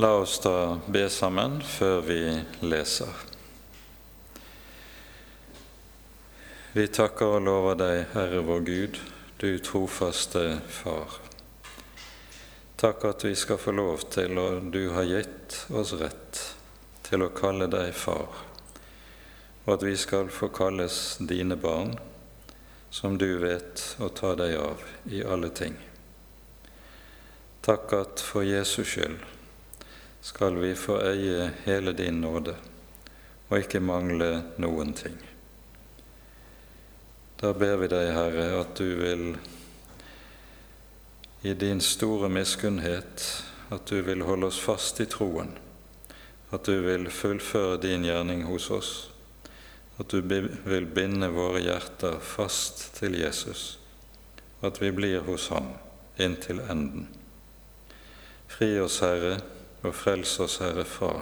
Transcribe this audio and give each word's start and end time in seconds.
La 0.00 0.12
oss 0.14 0.38
da 0.38 0.78
be 0.86 1.08
sammen 1.10 1.56
før 1.66 2.04
vi 2.06 2.20
leser. 2.62 3.10
Vi 6.70 6.84
takker 6.94 7.32
og 7.34 7.40
lover 7.42 7.78
deg, 7.80 8.02
Herre 8.12 8.44
vår 8.46 8.60
Gud, 8.68 9.00
du 9.42 9.48
trofaste 9.58 10.42
Far. 10.70 11.16
Takk 12.78 13.08
at 13.08 13.24
vi 13.26 13.32
skal 13.34 13.58
få 13.58 13.74
lov 13.74 14.04
til, 14.14 14.38
og 14.38 14.68
du 14.70 14.84
har 14.94 15.08
gitt 15.08 15.56
oss 15.74 15.96
rett 15.98 16.42
til 17.08 17.24
å 17.26 17.32
kalle 17.34 17.66
deg 17.66 17.90
Far, 17.98 18.36
og 19.64 19.72
at 19.74 19.86
vi 19.88 19.96
skal 19.98 20.30
få 20.30 20.46
kalles 20.54 21.16
dine 21.18 21.56
barn, 21.58 21.96
som 22.94 23.18
du 23.18 23.32
vet 23.42 23.82
å 23.98 24.12
ta 24.14 24.36
deg 24.38 24.54
av 24.60 24.86
i 25.10 25.24
alle 25.26 25.50
ting. 25.50 25.74
Takk 27.66 27.96
at 27.98 28.22
for 28.22 28.46
Jesus 28.46 28.94
skyld 28.94 29.37
skal 30.20 30.58
vi 30.58 30.74
få 30.74 30.98
eie 31.02 31.50
hele 31.64 31.92
din 31.92 32.20
nåde 32.20 32.56
og 33.48 33.58
ikke 33.58 33.80
mangle 33.80 34.30
noen 34.60 34.92
ting. 34.96 35.16
Da 37.38 37.52
ber 37.54 37.76
vi 37.80 37.88
deg, 37.90 38.10
Herre, 38.12 38.48
at 38.60 38.74
du 38.76 38.88
vil 38.98 39.28
i 41.46 41.54
din 41.54 41.80
store 41.80 42.28
miskunnhet 42.28 43.26
at 43.70 43.86
du 43.86 44.00
vil 44.02 44.24
holde 44.26 44.48
oss 44.50 44.58
fast 44.60 45.00
i 45.00 45.06
troen, 45.06 45.52
at 46.50 46.66
du 46.66 46.80
vil 46.82 47.06
fullføre 47.12 47.78
din 47.82 48.06
gjerning 48.08 48.42
hos 48.48 48.70
oss, 48.74 48.92
at 49.98 50.10
du 50.10 50.18
vil 50.22 50.88
binde 50.94 51.28
våre 51.34 51.62
hjerter 51.62 52.18
fast 52.24 52.88
til 52.98 53.18
Jesus, 53.20 53.78
at 54.66 54.80
vi 54.82 54.90
blir 54.94 55.22
hos 55.28 55.48
ham 55.54 55.70
inntil 56.18 56.62
enden. 56.66 57.06
Fri 58.50 58.72
oss, 58.80 58.98
Herre, 59.04 59.36
og 59.82 59.94
frels 59.94 60.38
oss, 60.42 60.58
Herre, 60.62 60.84
fra 60.84 61.12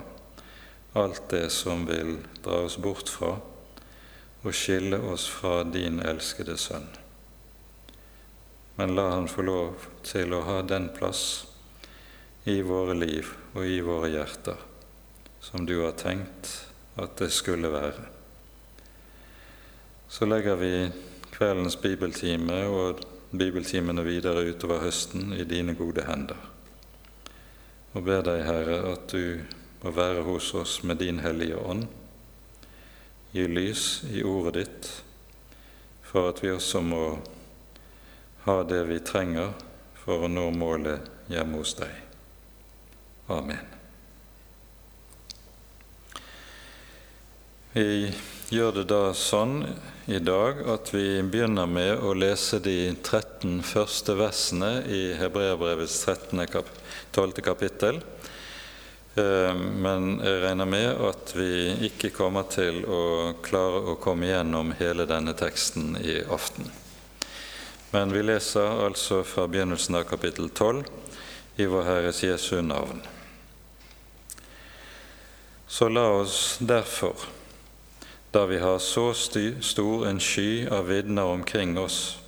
alt 0.97 1.29
det 1.29 1.51
som 1.53 1.85
vil 1.89 2.17
dra 2.45 2.63
oss 2.65 2.79
bort 2.81 3.11
fra 3.13 3.35
og 4.47 4.55
skille 4.55 4.99
oss 5.11 5.27
fra 5.29 5.61
din 5.65 5.99
elskede 6.01 6.57
Sønn. 6.61 6.87
Men 8.77 8.95
la 8.95 9.09
han 9.11 9.29
få 9.29 9.45
lov 9.45 9.87
til 10.07 10.33
å 10.37 10.45
ha 10.47 10.61
den 10.63 10.89
plass 10.97 11.23
i 12.47 12.61
våre 12.63 12.95
liv 12.95 13.33
og 13.57 13.67
i 13.67 13.81
våre 13.85 14.13
hjerter 14.13 14.61
som 15.43 15.67
du 15.67 15.79
har 15.83 15.97
tenkt 15.99 16.53
at 16.97 17.17
det 17.21 17.31
skulle 17.35 17.73
være. 17.73 18.07
Så 20.09 20.29
legger 20.29 20.57
vi 20.61 20.73
kveldens 21.35 21.77
bibeltime 21.81 22.63
og 22.71 23.03
bibeltimene 23.37 24.05
videre 24.07 24.47
utover 24.49 24.85
høsten 24.87 25.35
i 25.37 25.45
dine 25.45 25.75
gode 25.77 26.07
hender 26.07 26.56
og 27.97 28.05
ber 28.05 28.21
deg, 28.27 28.43
Herre, 28.45 28.77
at 28.93 29.09
du 29.09 29.41
må 29.81 29.93
være 29.97 30.25
hos 30.27 30.51
oss 30.59 30.83
med 30.85 31.01
din 31.01 31.23
Hellige 31.25 31.57
Ånd, 31.57 31.87
gi 33.33 33.47
lys 33.49 34.03
i 34.13 34.21
ordet 34.21 34.53
ditt, 34.59 34.89
for 36.05 36.29
at 36.29 36.43
vi 36.45 36.53
også 36.53 36.83
må 36.85 37.01
ha 38.45 38.59
det 38.69 38.83
vi 38.91 39.01
trenger 39.01 39.55
for 40.03 40.27
å 40.27 40.31
nå 40.31 40.51
målet 40.53 41.09
hjemme 41.33 41.63
hos 41.63 41.73
deg. 41.81 41.97
Amen. 43.33 43.65
Vi 47.73 48.13
gjør 48.51 48.73
det 48.81 48.87
da 48.91 49.03
sånn 49.15 49.61
i 50.07 50.19
dag 50.23 50.61
at 50.71 50.93
vi 50.95 51.23
begynner 51.23 51.67
med 51.67 51.99
å 51.99 52.15
lese 52.15 52.61
de 52.63 52.93
13 52.95 53.63
første 53.67 54.15
versene 54.19 54.73
i 54.87 55.03
Hebreabrevets 55.19 56.05
13. 56.07 56.47
kapittel 56.47 56.83
12. 57.17 57.33
kapittel. 57.33 58.01
Eh, 59.15 59.55
men 59.55 60.19
jeg 60.21 60.41
regner 60.43 60.69
med 60.69 60.99
at 61.09 61.33
vi 61.37 61.73
ikke 61.89 62.11
kommer 62.13 62.45
til 62.53 62.83
å 62.85 63.33
klare 63.45 63.81
å 63.93 63.95
komme 64.01 64.29
gjennom 64.29 64.75
hele 64.77 65.07
denne 65.09 65.33
teksten 65.33 65.95
i 65.97 66.19
aften. 66.29 66.69
Men 67.95 68.13
vi 68.13 68.21
leser 68.27 68.85
altså 68.85 69.23
fra 69.25 69.47
begynnelsen 69.49 69.97
av 69.97 70.05
kapittel 70.11 70.51
12 70.51 70.85
i 71.57 71.69
Vår 71.73 71.89
Herres 71.89 72.21
Jesu 72.27 72.61
navn. 72.61 73.01
Så 75.67 75.89
la 75.89 76.05
oss 76.19 76.59
derfor, 76.61 77.17
da 78.33 78.47
vi 78.47 78.59
har 78.59 78.79
så 78.79 79.13
stor 79.15 80.07
en 80.07 80.21
sky 80.21 80.67
av 80.67 80.87
vitner 80.87 81.25
omkring 81.25 81.79
oss, 81.79 82.19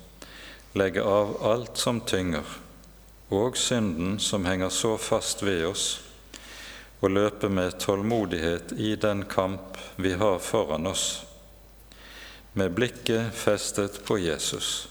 legge 0.73 1.03
av 1.03 1.37
alt 1.43 1.77
som 1.77 2.01
tynger 2.01 2.45
og 3.29 3.57
synden 3.57 4.17
som 4.19 4.45
henger 4.45 4.69
så 4.73 4.95
fast 4.97 5.43
ved 5.45 5.65
oss, 5.69 5.87
og 6.99 7.13
løpe 7.13 7.49
med 7.49 7.77
tålmodighet 7.79 8.73
i 8.77 8.95
den 8.95 9.23
kamp 9.29 9.77
vi 9.95 10.13
har 10.17 10.39
foran 10.39 10.87
oss, 10.89 11.25
med 12.53 12.73
blikket 12.73 13.33
festet 13.33 14.01
på 14.05 14.17
Jesus, 14.17 14.87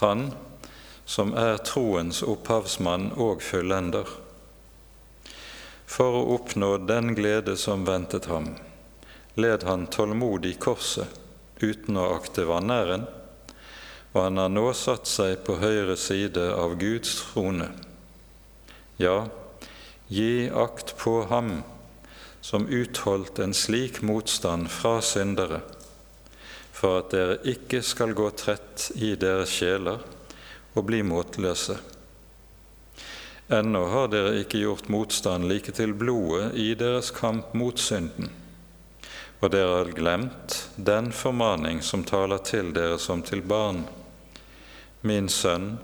Han 0.00 0.32
som 1.04 1.34
er 1.34 1.58
troens 1.66 2.22
opphavsmann 2.22 3.10
og 3.18 3.42
fullender. 3.42 4.06
For 5.90 6.16
å 6.16 6.22
oppnå 6.36 6.76
den 6.86 7.14
glede 7.18 7.56
som 7.58 7.82
ventet 7.84 8.28
ham, 8.30 8.52
led 9.34 9.62
han 9.68 9.86
tålmodig 9.86 10.56
korset 10.62 11.18
uten 11.60 11.98
å 12.00 12.10
akte 12.16 12.48
vanæren 12.48 13.06
og 14.12 14.22
han 14.22 14.40
har 14.42 14.50
nå 14.50 14.70
satt 14.74 15.06
seg 15.06 15.42
på 15.46 15.58
høyre 15.60 15.94
side 15.98 16.42
av 16.56 16.74
Guds 16.80 17.12
trone. 17.20 17.68
Ja, 18.98 19.28
gi 20.10 20.50
akt 20.50 20.96
på 20.98 21.20
ham 21.30 21.60
som 22.42 22.66
utholdt 22.66 23.38
en 23.38 23.54
slik 23.54 24.00
motstand 24.02 24.70
fra 24.72 24.98
syndere, 25.04 25.60
for 26.74 27.02
at 27.02 27.14
dere 27.14 27.38
ikke 27.52 27.84
skal 27.86 28.16
gå 28.18 28.26
trett 28.34 28.90
i 28.96 29.12
deres 29.20 29.52
sjeler 29.52 30.02
og 30.74 30.84
bli 30.88 31.04
måtløse. 31.06 31.78
Ennå 33.50 33.84
har 33.92 34.10
dere 34.10 34.36
ikke 34.42 34.62
gjort 34.62 34.90
motstand 34.90 35.46
like 35.50 35.74
til 35.74 35.94
blodet 35.94 36.54
i 36.58 36.72
deres 36.78 37.10
kamp 37.14 37.54
mot 37.54 37.78
synden, 37.82 38.30
og 39.40 39.52
dere 39.54 39.78
har 39.78 39.92
glemt 39.96 40.56
den 40.76 41.10
formaning 41.16 41.80
som 41.84 42.04
taler 42.04 42.42
til 42.44 42.74
dere 42.76 42.98
som 43.00 43.22
til 43.24 43.40
barn. 43.40 43.86
Min 45.00 45.28
sønn, 45.32 45.78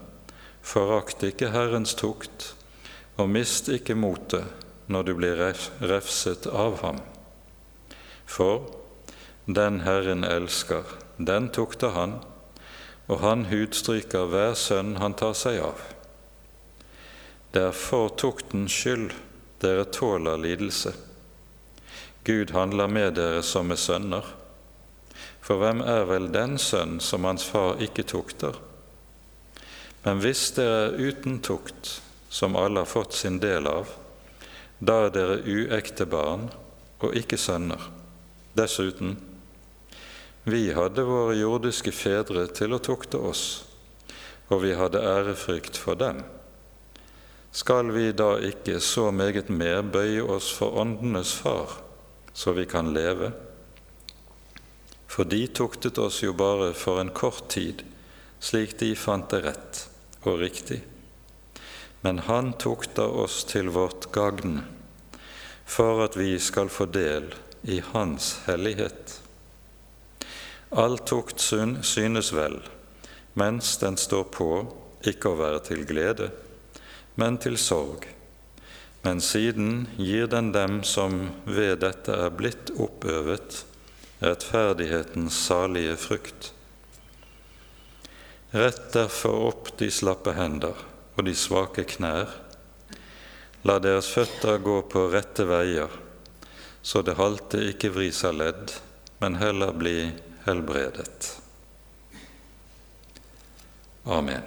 forakt 0.60 1.24
ikke 1.24 1.54
Herrens 1.54 1.94
tukt, 1.96 2.52
og 3.16 3.30
mist 3.32 3.70
ikke 3.72 3.96
motet 3.96 4.44
når 4.92 5.08
du 5.08 5.12
blir 5.16 5.40
refset 5.80 6.46
av 6.46 6.80
ham. 6.82 7.00
For 8.26 8.66
den 9.46 9.80
Herren 9.86 10.24
elsker, 10.26 10.84
den 11.16 11.48
tukter 11.48 11.96
han, 11.96 12.18
og 13.06 13.22
han 13.22 13.46
hudstryker 13.48 14.28
hver 14.28 14.56
sønn 14.58 14.96
han 15.00 15.14
tar 15.16 15.36
seg 15.38 15.62
av. 15.62 15.80
Det 17.54 17.70
er 17.70 17.76
for 17.78 18.12
tuktens 18.20 18.74
skyld 18.74 19.14
dere 19.62 19.86
tåler 19.88 20.36
lidelse. 20.42 20.92
Gud 22.26 22.50
handler 22.50 22.90
med 22.90 23.14
dere 23.14 23.42
som 23.46 23.68
med 23.70 23.78
sønner. 23.78 24.26
For 25.38 25.60
hvem 25.62 25.78
er 25.86 26.08
vel 26.08 26.26
den 26.34 26.56
sønn 26.58 26.98
som 26.98 27.22
hans 27.28 27.44
far 27.46 27.78
ikke 27.82 28.02
tukter? 28.10 28.56
Men 30.02 30.18
hvis 30.24 30.48
dere 30.56 30.80
er 30.88 30.98
uten 30.98 31.38
tukt, 31.38 32.00
som 32.28 32.58
alle 32.58 32.82
har 32.82 32.90
fått 32.90 33.14
sin 33.14 33.38
del 33.38 33.70
av, 33.70 33.94
da 34.82 35.04
er 35.06 35.14
dere 35.14 35.38
uekte 35.46 36.08
barn 36.10 36.48
og 36.98 37.14
ikke 37.14 37.38
sønner. 37.38 37.86
Dessuten, 38.58 39.14
vi 40.42 40.72
hadde 40.74 41.06
våre 41.06 41.38
jordiske 41.38 41.94
fedre 41.94 42.48
til 42.50 42.74
å 42.74 42.82
tukte 42.82 43.22
oss, 43.22 43.46
og 44.50 44.64
vi 44.66 44.74
hadde 44.74 45.02
ærefrykt 45.02 45.78
for 45.78 45.98
dem. 45.98 46.24
Skal 47.54 47.94
vi 47.94 48.10
da 48.12 48.34
ikke 48.42 48.80
så 48.82 49.12
meget 49.14 49.48
mer 49.48 49.86
bøye 49.86 50.26
oss 50.26 50.50
for 50.52 50.74
åndenes 50.82 51.38
far, 51.38 51.85
så 52.36 52.52
vi 52.52 52.66
kan 52.66 52.94
leve? 52.94 53.32
For 55.06 55.24
de 55.24 55.46
tuktet 55.46 55.98
oss 55.98 56.18
jo 56.22 56.34
bare 56.36 56.74
for 56.76 57.00
en 57.00 57.10
kort 57.16 57.48
tid, 57.48 57.80
slik 58.38 58.74
de 58.78 58.90
fant 58.92 59.30
det 59.32 59.40
rett 59.46 59.78
og 60.28 60.42
riktig. 60.42 60.82
Men 62.04 62.18
Han 62.26 62.52
tukter 62.60 63.08
oss 63.24 63.38
til 63.48 63.70
vårt 63.72 64.10
gagn, 64.12 64.58
for 65.64 66.04
at 66.04 66.18
vi 66.20 66.34
skal 66.38 66.68
få 66.68 66.84
del 66.92 67.32
i 67.62 67.80
Hans 67.94 68.42
hellighet. 68.44 69.16
All 70.76 70.98
tukt 70.98 71.40
synes 71.40 72.34
vel, 72.36 72.60
mens 73.32 73.78
den 73.80 73.96
står 73.96 74.28
på, 74.36 74.50
ikke 75.08 75.32
å 75.32 75.40
være 75.40 75.64
til 75.70 75.88
glede, 75.88 76.28
men 77.16 77.40
til 77.40 77.56
sorg. 77.56 78.04
Men 79.06 79.20
siden 79.20 79.86
gir 79.96 80.26
den 80.26 80.48
dem 80.52 80.80
som 80.82 81.28
ved 81.44 81.78
dette 81.84 82.10
er 82.10 82.32
blitt 82.34 82.72
oppøvet, 82.74 83.60
rettferdighetens 84.18 85.36
salige 85.46 85.92
frukt. 85.94 86.48
Rett 88.50 88.88
derfor 88.96 89.44
opp 89.52 89.70
de 89.78 89.92
slappe 89.94 90.34
hender 90.34 90.82
og 91.14 91.22
de 91.28 91.36
svake 91.38 91.84
knær. 91.94 92.34
La 93.62 93.78
deres 93.78 94.10
føtter 94.10 94.58
gå 94.66 94.80
på 94.90 95.06
rette 95.14 95.46
veier, 95.46 95.94
så 96.82 97.06
det 97.06 97.14
halte 97.22 97.62
ikke 97.70 97.94
vris 97.94 98.24
av 98.26 98.40
ledd, 98.42 98.74
men 99.22 99.38
heller 99.38 99.70
bli 99.84 99.96
helbredet. 100.48 101.30
Amen. 104.18 104.42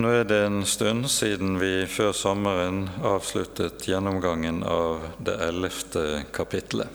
Nå 0.00 0.08
er 0.08 0.22
det 0.24 0.36
en 0.46 0.62
stund 0.64 1.10
siden 1.12 1.58
vi 1.60 1.84
før 1.84 2.14
sommeren 2.16 2.86
avsluttet 3.04 3.82
gjennomgangen 3.84 4.62
av 4.64 5.02
det 5.20 5.34
ellevte 5.44 6.04
kapitlet. 6.32 6.88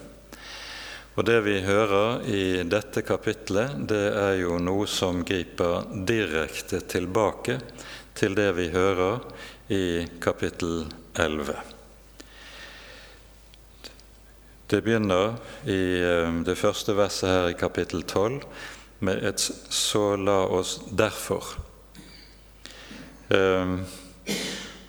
Og 1.13 1.27
det 1.27 1.35
vi 1.45 1.59
hører 1.67 2.23
i 2.25 2.63
dette 2.65 3.03
kapitlet, 3.05 3.75
det 3.91 4.07
er 4.09 4.39
jo 4.39 4.57
noe 4.57 4.87
som 4.89 5.21
griper 5.27 5.85
direkte 6.07 6.79
tilbake 6.95 7.59
til 8.17 8.33
det 8.39 8.47
vi 8.57 8.71
hører 8.73 9.21
i 9.69 9.85
kapittel 10.25 10.87
11. 11.13 11.59
Det 14.65 14.81
begynner 14.81 15.37
i 15.69 15.79
eh, 16.01 16.41
det 16.49 16.57
første 16.57 16.97
verset 16.97 17.29
her 17.29 17.53
i 17.53 17.61
kapittel 17.61 18.01
12 18.01 18.41
med 19.05 19.23
et 19.29 19.45
'så 19.69 20.15
la 20.17 20.41
oss 20.49 20.79
derfor'. 20.89 21.74
Ehm, 23.29 23.79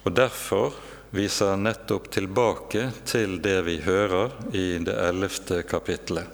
og 0.04 0.12
derfor 0.12 0.74
viser 1.16 1.54
han 1.54 1.64
nettopp 1.64 2.10
tilbake 2.12 2.90
til 3.08 3.38
det 3.42 3.60
vi 3.64 3.78
hører 3.84 4.34
i 4.52 4.78
det 4.84 4.96
ellevte 5.08 5.62
kapittelet. 5.68 6.26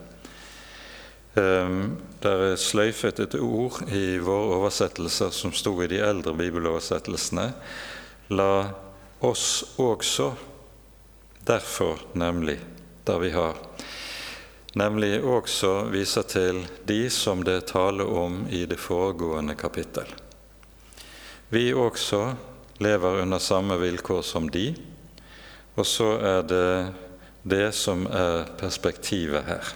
Ehm, 1.38 1.96
der 2.22 2.46
er 2.52 2.60
sløyfet 2.60 3.22
et 3.22 3.36
ord 3.38 3.82
i 3.92 4.18
våre 4.18 4.58
oversettelser 4.58 5.30
som 5.30 5.54
sto 5.56 5.76
i 5.82 5.90
de 5.90 6.02
eldre 6.02 6.34
bibeloversettelsene. 6.36 7.48
La 8.34 8.54
oss 9.20 9.76
også 9.80 10.32
derfor, 11.46 12.02
nemlig, 12.14 12.58
der 13.06 13.18
vi 13.18 13.30
har 13.30 13.56
nemlig 14.78 15.20
også 15.24 15.72
viser 15.92 16.26
til 16.28 16.62
de 16.88 17.04
som 17.12 17.42
det 17.44 17.66
taler 17.72 18.08
om 18.08 18.44
i 18.50 18.64
det 18.66 18.80
foregående 18.80 19.56
kapittel. 19.58 20.08
Vi 21.52 21.66
også 21.76 22.32
lever 22.80 23.20
under 23.20 23.38
samme 23.38 23.76
vilkår 23.76 24.22
som 24.24 24.46
de, 24.48 24.70
og 25.76 25.84
så 25.84 26.14
er 26.16 26.46
det 26.48 26.68
det 27.44 27.74
som 27.76 28.06
er 28.08 28.46
perspektivet 28.56 29.44
her. 29.44 29.74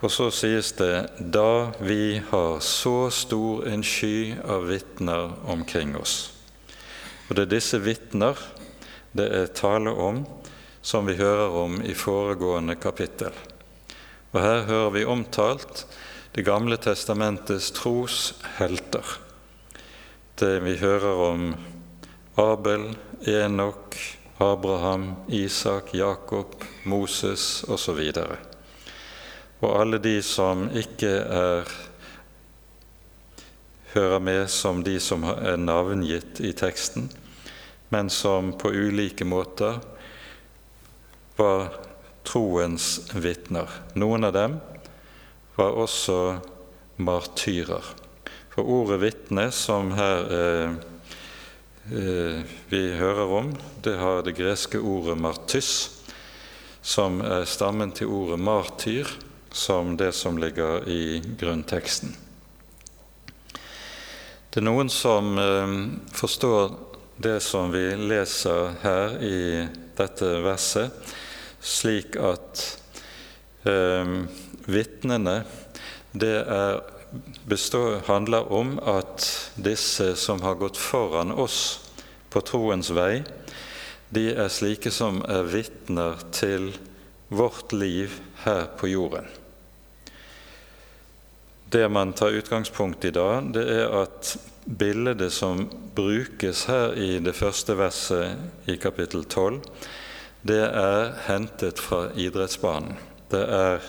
Og 0.00 0.08
så 0.08 0.30
sies 0.32 0.72
det 0.80 0.94
da 1.20 1.68
vi 1.84 2.16
har 2.30 2.64
så 2.64 3.10
stor 3.12 3.68
en 3.68 3.84
sky 3.84 4.32
av 4.40 4.64
vitner 4.72 5.36
omkring 5.52 5.92
oss. 6.00 6.32
Og 7.28 7.36
det 7.36 7.44
er 7.44 7.54
disse 7.58 7.84
vitner 7.84 8.40
det 9.12 9.28
er 9.28 9.52
tale 9.52 9.92
om 9.92 10.24
som 10.80 11.04
vi 11.04 11.20
hører 11.20 11.52
om 11.60 11.80
i 11.84 11.92
foregående 11.92 12.80
kapittel. 12.80 13.34
Og 14.32 14.40
Her 14.40 14.62
hører 14.64 14.94
vi 14.96 15.04
omtalt 15.04 15.84
Det 16.32 16.44
gamle 16.46 16.76
testamentets 16.78 17.72
troshelter. 17.74 19.02
Det 20.40 20.60
vi 20.60 20.76
hører 20.76 21.18
om 21.20 21.54
Abel, 22.34 22.96
Enok, 23.28 23.96
Abraham, 24.38 25.14
Isak, 25.28 25.94
Jakob, 25.94 26.54
Moses 26.84 27.64
osv. 27.68 27.98
Og, 28.22 28.32
og 29.60 29.74
alle 29.82 30.00
de 30.00 30.14
som 30.24 30.64
ikke 30.72 31.12
er 31.36 31.68
hører 33.92 34.24
med 34.24 34.48
som 34.48 34.80
de 34.80 34.96
som 34.96 35.28
er 35.28 35.60
navngitt 35.60 36.40
i 36.40 36.56
teksten, 36.56 37.10
men 37.92 38.08
som 38.08 38.54
på 38.56 38.72
ulike 38.72 39.28
måter 39.28 39.76
var 41.36 41.68
troens 42.24 43.10
vitner. 43.12 43.68
Noen 43.92 44.24
av 44.24 44.38
dem 44.40 44.56
var 45.60 45.82
også 45.84 46.22
martyrer. 46.96 47.99
For 48.60 48.68
ordet 48.68 49.00
'vitne', 49.00 49.50
som 49.50 49.92
her 49.96 50.18
eh, 50.36 50.72
eh, 51.96 52.40
vi 52.68 52.80
hører 52.92 53.30
om, 53.32 53.54
det 53.80 53.94
har 53.96 54.20
det 54.22 54.34
greske 54.36 54.76
ordet 54.76 55.16
'martys', 55.16 55.88
som 56.82 57.22
er 57.24 57.46
stammen 57.48 57.92
til 57.96 58.12
ordet 58.12 58.36
'martyr', 58.36 59.08
som 59.52 59.96
det 59.96 60.12
som 60.12 60.36
ligger 60.36 60.84
i 60.88 61.22
grunnteksten. 61.40 62.12
Det 64.50 64.60
er 64.60 64.68
noen 64.68 64.92
som 64.92 65.38
eh, 65.38 65.74
forstår 66.12 66.76
det 67.16 67.40
som 67.40 67.72
vi 67.72 67.96
leser 67.96 68.76
her 68.84 69.16
i 69.24 69.68
dette 69.96 70.34
verset, 70.44 70.92
slik 71.64 72.20
at 72.20 72.68
eh, 73.64 74.16
vitnene 74.68 75.44
det 76.12 76.36
er, 76.44 76.99
består, 77.44 78.00
handler 78.06 78.52
om 78.52 78.78
at 78.78 79.26
disse 79.54 80.14
som 80.16 80.42
har 80.42 80.58
gått 80.60 80.76
foran 80.76 81.32
oss 81.32 81.80
på 82.30 82.42
troens 82.46 82.90
vei, 82.94 83.22
de 84.10 84.30
er 84.34 84.50
slike 84.50 84.90
som 84.94 85.20
er 85.30 85.46
vitner 85.50 86.18
til 86.34 86.72
vårt 87.30 87.72
liv 87.72 88.16
her 88.44 88.66
på 88.78 88.90
jorden. 88.90 89.26
Det 91.70 91.86
man 91.88 92.12
tar 92.12 92.34
utgangspunkt 92.34 93.04
i 93.04 93.12
da, 93.14 93.38
det 93.40 93.62
er 93.70 93.92
at 94.00 94.32
bildet 94.64 95.30
som 95.32 95.68
brukes 95.94 96.64
her 96.66 96.96
i 96.98 97.18
det 97.22 97.36
første 97.38 97.76
verset 97.78 98.66
i 98.70 98.74
kapittel 98.82 99.22
12, 99.22 99.60
det 100.42 100.64
er 100.66 101.12
hentet 101.28 101.78
fra 101.78 102.08
idrettsbanen. 102.18 102.96
Det 103.30 103.44
er 103.44 103.86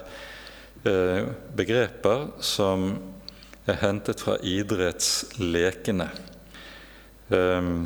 begreper 0.84 2.28
som 2.42 2.96
er 3.70 3.78
hentet 3.84 4.24
fra 4.24 4.38
idrettslekene. 4.42 6.08
Um, 7.30 7.86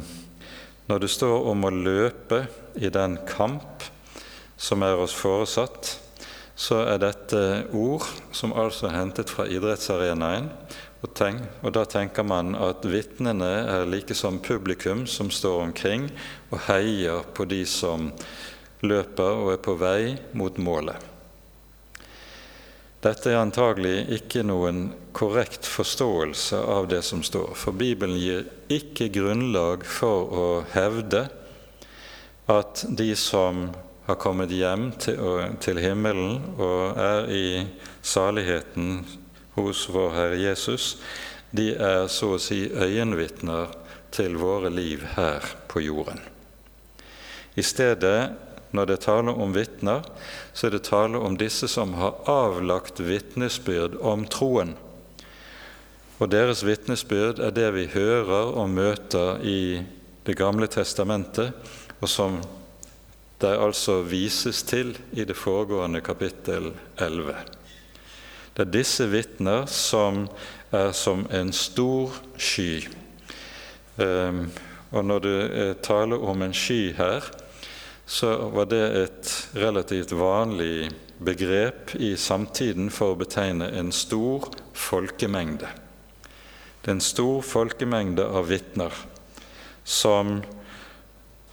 når 0.88 1.02
det 1.04 1.12
står 1.12 1.50
om 1.52 1.66
å 1.68 1.74
løpe 1.74 2.46
i 2.78 2.90
den 2.94 3.18
kamp 3.28 3.84
som 4.58 4.86
er 4.86 4.98
oss 5.02 5.16
foresatt, 5.18 5.96
så 6.56 6.80
er 6.88 7.02
dette 7.04 7.40
ord 7.76 8.06
som 8.36 8.54
altså 8.56 8.88
er 8.88 9.00
hentet 9.02 9.34
fra 9.34 9.48
idrettsarenaen. 9.52 10.52
Og, 11.04 11.10
tenk, 11.14 11.42
og 11.62 11.74
da 11.76 11.84
tenker 11.90 12.26
man 12.26 12.56
at 12.58 12.86
vitnene 12.90 13.50
er 13.70 13.90
like 13.90 14.16
som 14.18 14.40
publikum 14.42 15.04
som 15.10 15.30
står 15.30 15.60
omkring 15.68 16.08
og 16.50 16.64
heier 16.70 17.28
på 17.36 17.46
de 17.50 17.62
som 17.70 18.08
løper 18.86 19.44
og 19.44 19.52
er 19.58 19.62
på 19.68 19.76
vei 19.78 20.16
mot 20.38 20.58
målet. 20.58 21.15
Dette 23.06 23.30
er 23.30 23.38
antagelig 23.38 24.08
ikke 24.16 24.42
noen 24.42 24.88
korrekt 25.14 25.68
forståelse 25.70 26.58
av 26.58 26.88
det 26.90 27.04
som 27.06 27.22
står, 27.22 27.52
for 27.54 27.78
Bibelen 27.78 28.18
gir 28.18 28.48
ikke 28.74 29.12
grunnlag 29.14 29.86
for 29.86 30.32
å 30.34 30.48
hevde 30.72 31.28
at 32.50 32.82
de 32.90 33.12
som 33.14 33.68
har 34.08 34.18
kommet 34.22 34.50
hjem 34.54 34.88
til, 34.98 35.82
himmelen 35.82 36.40
og 36.58 36.98
er 36.98 37.30
i 37.30 37.46
saligheten 38.02 39.04
hos 39.54 39.86
vår 39.94 40.12
Herre 40.18 40.42
Jesus, 40.42 40.96
de 41.54 41.72
er 41.78 42.08
så 42.10 42.36
å 42.36 42.42
si 42.42 42.64
øyenvitner 42.74 43.70
til 44.14 44.38
våre 44.42 44.74
liv 44.74 45.06
her 45.14 45.46
på 45.70 45.86
jorden. 45.86 46.18
I 47.54 47.62
stedet 47.62 48.18
når 48.76 48.90
det 48.92 49.02
taler 49.06 49.40
om 49.42 49.54
vitner, 49.56 50.04
så 50.54 50.68
er 50.68 50.76
det 50.76 50.86
tale 50.88 51.20
om 51.20 51.38
disse 51.40 51.70
som 51.72 51.96
har 52.00 52.20
avlagt 52.30 53.00
vitnesbyrd 53.04 53.98
om 54.04 54.28
troen. 54.30 54.76
Og 56.20 56.30
deres 56.32 56.64
vitnesbyrd 56.64 57.42
er 57.44 57.56
det 57.56 57.72
vi 57.76 57.88
hører 57.92 58.54
og 58.56 58.70
møter 58.72 59.42
i 59.44 59.84
Det 60.26 60.34
gamle 60.34 60.66
testamentet, 60.66 61.54
og 62.02 62.10
som 62.10 62.40
det 63.38 63.52
altså 63.62 64.00
vises 64.02 64.64
til 64.66 64.96
i 65.14 65.22
det 65.22 65.36
foregående 65.38 66.02
kapittel 66.02 66.72
11. 66.98 67.36
Det 68.56 68.64
er 68.64 68.72
disse 68.74 69.06
vitner 69.12 69.68
som 69.70 70.24
er 70.74 70.92
som 70.98 71.28
en 71.30 71.54
stor 71.54 72.16
sky. 72.38 72.88
Um, 74.02 74.48
og 74.92 75.06
når 75.06 75.20
det 75.20 75.78
taler 75.84 76.26
om 76.26 76.42
en 76.42 76.54
sky 76.54 76.94
her, 76.98 77.28
så 78.06 78.50
var 78.54 78.70
det 78.70 78.84
et 79.04 79.32
relativt 79.58 80.12
vanlig 80.12 80.92
begrep 81.18 81.96
i 81.96 82.14
samtiden 82.18 82.92
for 82.94 83.14
å 83.14 83.20
betegne 83.20 83.72
en 83.80 83.92
stor 83.96 84.50
folkemengde. 84.78 85.70
Det 86.82 86.92
er 86.92 86.98
en 87.00 87.02
stor 87.02 87.42
folkemengde 87.42 88.28
av 88.30 88.52
vitner 88.52 88.94
som 89.86 90.38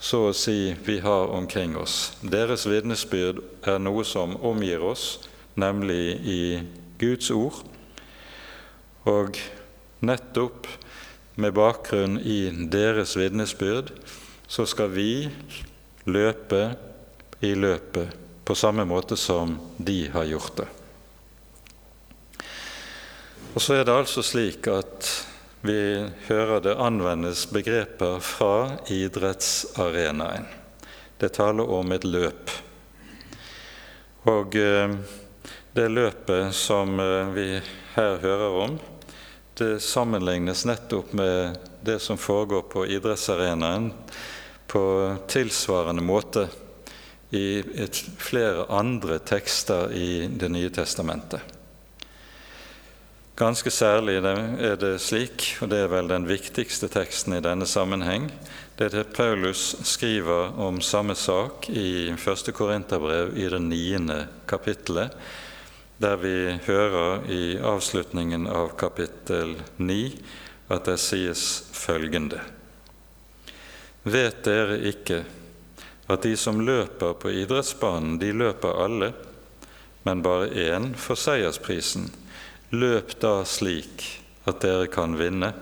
så 0.02 0.26
å 0.28 0.34
si 0.36 0.74
vi 0.84 0.98
har 1.00 1.30
omkring 1.32 1.76
oss. 1.78 2.16
Deres 2.20 2.66
vitnesbyrd 2.66 3.38
er 3.70 3.78
noe 3.78 4.02
som 4.04 4.34
omgir 4.42 4.82
oss, 4.82 5.22
nemlig 5.54 6.18
i 6.26 6.42
Guds 6.98 7.30
ord. 7.30 7.62
Og 9.06 9.38
nettopp 10.02 10.66
med 11.38 11.54
bakgrunn 11.54 12.18
i 12.18 12.50
deres 12.68 13.14
vitnesbyrd, 13.16 13.94
så 14.50 14.66
skal 14.68 14.90
vi 14.92 15.30
løpe 16.04 16.62
i 17.40 17.54
løpet 17.54 18.08
på 18.44 18.54
samme 18.54 18.84
måte 18.84 19.16
som 19.16 19.58
de 19.76 20.08
har 20.12 20.24
gjort 20.24 20.56
det. 20.56 20.68
Og 23.54 23.62
så 23.62 23.76
er 23.76 23.84
det 23.84 23.94
altså 23.94 24.22
slik 24.24 24.66
at 24.72 25.08
vi 25.62 26.08
hører 26.26 26.62
det 26.64 26.74
anvendes 26.74 27.44
begreper 27.52 28.18
fra 28.24 28.78
idrettsarenaen. 28.90 30.48
Det 31.18 31.34
taler 31.36 31.68
om 31.70 31.92
et 31.94 32.04
løp. 32.04 32.50
Og 34.26 34.56
eh, 34.58 34.96
det 35.72 35.88
løpet 35.88 36.54
som 36.56 36.98
eh, 37.00 37.30
vi 37.36 37.46
her 37.94 38.18
hører 38.24 38.58
om, 38.64 38.78
det 39.54 39.82
sammenlignes 39.84 40.64
nettopp 40.66 41.12
med 41.12 41.60
det 41.84 41.98
som 42.02 42.18
foregår 42.18 42.62
på 42.72 42.86
idrettsarenaen 42.86 43.92
på 44.72 44.84
tilsvarende 45.28 46.02
måte 46.04 46.46
i 47.32 47.60
et, 47.60 47.96
flere 48.20 48.66
andre 48.72 49.18
tekster 49.18 49.92
i 49.92 50.28
Det 50.28 50.48
nye 50.52 50.70
testamentet. 50.72 51.40
Ganske 53.36 53.70
særlig 53.72 54.18
er 54.20 54.76
det 54.76 54.98
slik, 55.00 55.56
og 55.60 55.70
det 55.72 55.78
er 55.80 55.92
vel 55.92 56.08
den 56.10 56.28
viktigste 56.28 56.88
teksten 56.92 57.38
i 57.38 57.44
denne 57.44 57.66
sammenheng, 57.66 58.28
det 58.76 58.86
er 58.88 58.96
det 58.98 59.14
Paulus 59.16 59.74
skriver 59.88 60.52
om 60.60 60.80
samme 60.80 61.14
sak 61.14 61.68
i 61.70 62.12
1. 62.12 62.52
Korinterbrev 62.56 63.36
i 63.36 63.48
det 63.48 63.60
niende 63.62 64.26
kapittelet, 64.48 65.12
der 66.02 66.16
vi 66.20 66.58
hører 66.66 67.28
i 67.30 67.58
avslutningen 67.58 68.48
av 68.48 68.72
kapittel 68.80 69.54
9 69.78 70.00
at 70.72 70.88
det 70.88 70.98
sies 71.00 71.44
følgende 71.76 72.40
Vet 74.02 74.42
dere 74.42 74.80
ikke 74.90 75.20
at 76.10 76.24
de 76.26 76.32
som 76.36 76.58
løper 76.60 77.14
på 77.22 77.30
idrettsbanen, 77.44 78.16
de 78.18 78.32
løper 78.34 78.80
alle, 78.84 79.12
men 80.02 80.24
bare 80.24 80.48
én 80.50 80.90
får 80.98 81.20
seiersprisen? 81.22 82.08
Løp 82.74 83.14
da 83.22 83.44
slik 83.46 84.02
at 84.50 84.64
dere 84.64 84.88
kan 84.90 85.14
vinne. 85.20 85.52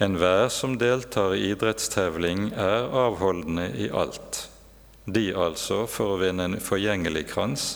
Enhver 0.00 0.48
som 0.48 0.78
deltar 0.80 1.36
i 1.36 1.50
idrettstevling, 1.52 2.48
er 2.56 2.88
avholdende 2.88 3.68
i 3.76 3.90
alt. 3.92 4.46
De 5.04 5.28
altså 5.36 5.84
for 5.90 6.14
å 6.14 6.20
vinne 6.24 6.48
en 6.48 6.60
forgjengelig 6.62 7.28
krans, 7.34 7.66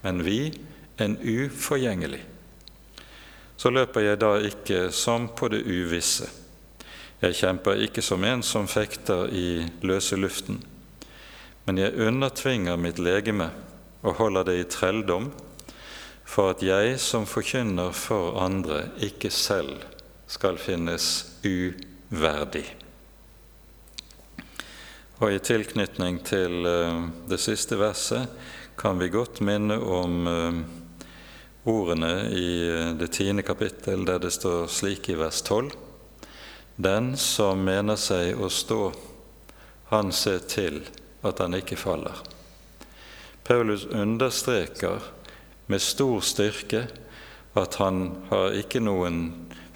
men 0.00 0.24
vi 0.24 0.54
en 0.96 1.18
uforgjengelig. 1.20 2.22
Så 3.60 3.68
løper 3.68 4.08
jeg 4.08 4.20
da 4.24 4.36
ikke 4.40 4.86
som 4.96 5.28
på 5.36 5.52
det 5.52 5.66
uvisse. 5.68 6.30
Jeg 7.20 7.36
kjemper 7.36 7.82
ikke 7.84 8.00
som 8.00 8.24
en 8.24 8.42
som 8.46 8.68
fekter 8.70 9.28
i 9.28 9.66
løse 9.84 10.16
luften, 10.16 10.62
men 11.66 11.76
jeg 11.76 11.98
undertvinger 12.00 12.80
mitt 12.80 12.98
legeme 12.98 13.50
og 14.00 14.16
holder 14.22 14.46
det 14.48 14.56
i 14.56 14.68
trelldom 14.72 15.28
for 16.30 16.54
at 16.54 16.62
jeg 16.64 16.94
som 17.02 17.26
forkynner 17.28 17.92
for 17.92 18.38
andre, 18.40 18.86
ikke 19.04 19.28
selv 19.34 19.82
skal 20.30 20.56
finnes 20.62 21.04
uverdig. 21.44 22.64
Og 25.20 25.34
I 25.34 25.42
tilknytning 25.44 26.22
til 26.24 26.64
uh, 26.64 27.02
det 27.28 27.40
siste 27.42 27.76
verset 27.76 28.30
kan 28.80 28.96
vi 28.96 29.10
godt 29.12 29.42
minne 29.44 29.76
om 29.76 30.14
uh, 30.24 30.62
ordene 31.68 32.14
i 32.32 32.48
uh, 32.64 32.96
det 32.96 33.10
tiende 33.18 33.44
kapittel, 33.44 34.06
der 34.08 34.22
det 34.22 34.32
står 34.32 34.70
slik 34.72 35.10
i 35.12 35.18
vers 35.20 35.42
tolv.: 35.44 35.89
Den 36.80 37.16
som 37.16 37.60
mener 37.64 37.98
seg 38.00 38.38
å 38.40 38.46
stå, 38.48 38.92
han 39.90 40.12
ser 40.16 40.38
til 40.48 40.78
at 41.20 41.42
han 41.42 41.52
ikke 41.58 41.76
faller. 41.76 42.16
Paulus 43.44 43.84
understreker 43.84 45.02
med 45.68 45.82
stor 45.84 46.22
styrke 46.24 46.86
at 47.60 47.76
han 47.82 47.98
har 48.30 48.56
ikke 48.56 48.80
noen 48.80 49.18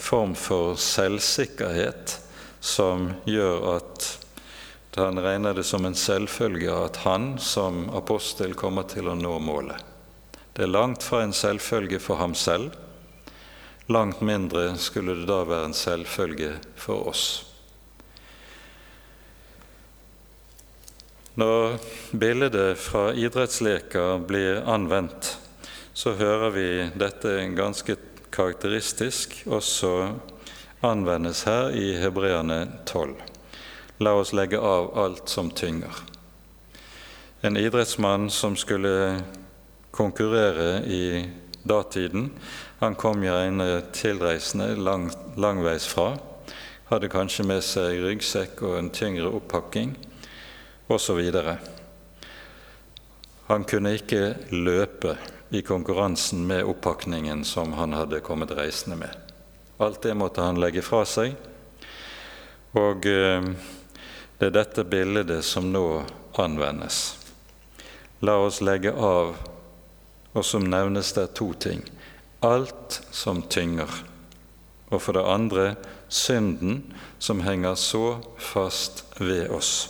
form 0.00 0.32
for 0.38 0.78
selvsikkerhet 0.80 2.14
som 2.64 3.10
gjør 3.28 3.68
at 3.74 4.08
han 4.96 5.20
regner 5.20 5.60
det 5.60 5.66
som 5.68 5.84
en 5.84 5.98
selvfølge 5.98 6.72
at 6.72 7.02
han 7.04 7.34
som 7.36 7.90
apostel 7.92 8.56
kommer 8.56 8.88
til 8.88 9.12
å 9.12 9.18
nå 9.18 9.34
målet. 9.44 9.76
Det 10.56 10.64
er 10.64 10.72
langt 10.72 11.04
fra 11.04 11.20
en 11.26 11.36
selvfølge 11.36 12.00
for 12.00 12.16
ham 12.22 12.32
selv. 12.32 12.72
Langt 13.86 14.20
mindre 14.20 14.76
skulle 14.80 15.14
det 15.18 15.28
da 15.28 15.42
være 15.44 15.70
en 15.70 15.76
selvfølge 15.76 16.54
for 16.76 17.08
oss. 17.10 17.24
Når 21.34 21.80
bildet 22.14 22.78
fra 22.78 23.08
idrettsleker 23.12 24.22
blir 24.24 24.62
anvendt 24.70 25.34
så 25.94 26.12
hører 26.18 26.50
vi 26.50 26.68
dette 26.98 27.36
ganske 27.54 27.94
karakteristisk 28.34 29.36
også 29.46 29.90
anvendes 30.82 31.44
her 31.46 31.70
i 31.70 31.92
Hebreane 32.02 32.64
12. 32.82 33.14
La 34.02 34.16
oss 34.18 34.32
legge 34.34 34.58
av 34.58 34.90
alt 34.98 35.30
som 35.30 35.52
tynger. 35.54 35.94
En 37.46 37.56
idrettsmann 37.56 38.26
som 38.34 38.56
skulle 38.58 39.22
konkurrere 39.94 40.82
i 40.82 41.04
datiden, 41.62 42.32
han 42.84 42.94
kom 42.94 43.22
gjerne 43.24 43.82
tilreisende 43.92 44.76
lang, 44.76 45.10
langveisfra, 45.36 46.18
hadde 46.90 47.08
kanskje 47.08 47.46
med 47.48 47.62
seg 47.64 48.02
ryggsekk 48.04 48.60
og 48.60 48.74
en 48.76 48.90
tyngre 48.92 49.30
opppakking 49.32 49.94
osv. 50.92 51.22
Han 53.48 53.64
kunne 53.64 53.94
ikke 53.96 54.34
løpe 54.52 55.16
i 55.48 55.62
konkurransen 55.64 56.44
med 56.46 56.68
oppakningen 56.68 57.44
som 57.48 57.72
han 57.72 57.96
hadde 57.96 58.20
kommet 58.20 58.52
reisende 58.52 59.00
med. 59.00 59.16
Alt 59.80 60.02
det 60.04 60.12
måtte 60.14 60.44
han 60.44 60.60
legge 60.60 60.84
fra 60.84 61.06
seg. 61.08 61.32
Og 62.76 63.08
eh, 63.08 63.48
det 64.38 64.50
er 64.50 64.56
dette 64.60 64.84
bildet 64.84 65.40
som 65.40 65.72
nå 65.72 66.02
anvendes. 66.36 67.16
La 68.20 68.36
oss 68.44 68.60
legge 68.60 68.92
av, 68.92 69.36
og 70.36 70.44
som 70.44 70.68
nevnes 70.68 71.16
det 71.16 71.30
to 71.38 71.54
ting. 71.56 71.80
Alt 72.44 73.00
som 73.10 73.42
tynger. 73.48 73.88
Og 74.92 75.00
for 75.00 75.16
det 75.16 75.24
andre 75.24 75.66
synden 76.12 76.82
som 77.18 77.40
henger 77.40 77.74
så 77.80 78.18
fast 78.38 79.04
ved 79.18 79.48
oss. 79.48 79.88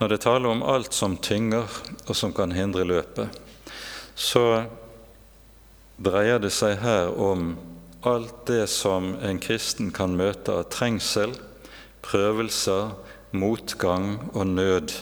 Når 0.00 0.08
det 0.08 0.20
taler 0.24 0.48
om 0.48 0.62
alt 0.62 0.94
som 0.96 1.18
tynger 1.20 1.66
og 2.06 2.14
som 2.16 2.32
kan 2.32 2.54
hindre 2.56 2.86
løpet, 2.88 3.28
så 4.14 4.64
dreier 6.00 6.40
det 6.40 6.52
seg 6.56 6.78
her 6.80 7.10
om 7.20 7.52
alt 8.08 8.46
det 8.48 8.64
som 8.72 9.12
en 9.20 9.40
kristen 9.42 9.90
kan 9.92 10.16
møte 10.16 10.54
av 10.56 10.70
trengsel, 10.72 11.34
prøvelser, 12.00 12.94
motgang 13.36 14.14
og 14.32 14.46
nød 14.54 14.94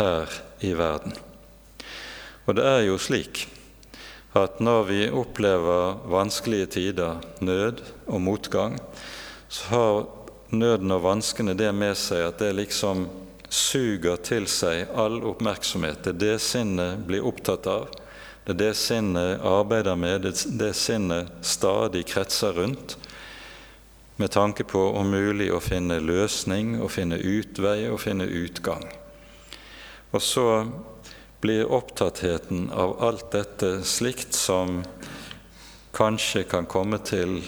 her 0.00 0.34
i 0.66 0.72
verden. 0.74 1.14
Og 2.48 2.58
det 2.58 2.66
er 2.66 2.82
jo 2.88 2.98
slik 2.98 3.44
at 4.36 4.60
når 4.60 4.82
vi 4.88 5.00
opplever 5.08 6.02
vanskelige 6.10 6.66
tider, 6.76 7.22
nød 7.40 7.80
og 8.06 8.20
motgang, 8.20 8.76
så 9.48 9.70
har 9.72 10.02
nøden 10.50 10.92
og 10.92 11.04
vanskene 11.04 11.56
det 11.56 11.70
med 11.76 11.96
seg 11.96 12.26
at 12.26 12.42
det 12.42 12.52
liksom 12.56 13.06
suger 13.48 14.20
til 14.20 14.46
seg 14.50 14.92
all 14.92 15.22
oppmerksomhet. 15.30 16.02
Det 16.04 16.12
er 16.12 16.20
det 16.20 16.36
sinnet 16.44 17.06
blir 17.08 17.24
opptatt 17.24 17.66
av. 17.70 17.88
Det 18.44 18.54
er 18.54 18.60
det 18.60 18.74
sinnet 18.80 19.44
arbeider 19.44 19.96
med, 19.96 20.24
det 20.24 20.32
er 20.32 20.58
det 20.60 20.72
sinnet 20.76 21.32
stadig 21.44 22.06
kretser 22.08 22.56
rundt, 22.56 22.96
med 24.16 24.32
tanke 24.34 24.64
på 24.66 24.80
om 24.98 25.10
mulig 25.12 25.50
å 25.54 25.60
finne 25.62 26.00
løsning, 26.02 26.78
å 26.82 26.88
finne 26.90 27.20
utvei 27.20 27.86
og 27.86 28.00
finne 28.02 28.24
utgang. 28.24 28.82
Og 30.10 30.24
så 30.24 30.46
blir 31.40 31.70
opptattheten 31.72 32.70
av 32.70 32.96
alt 33.02 33.30
dette 33.30 33.82
slikt 33.84 34.34
som 34.34 34.82
kanskje 35.94 36.42
kan 36.50 36.66
komme 36.66 36.98
til 36.98 37.38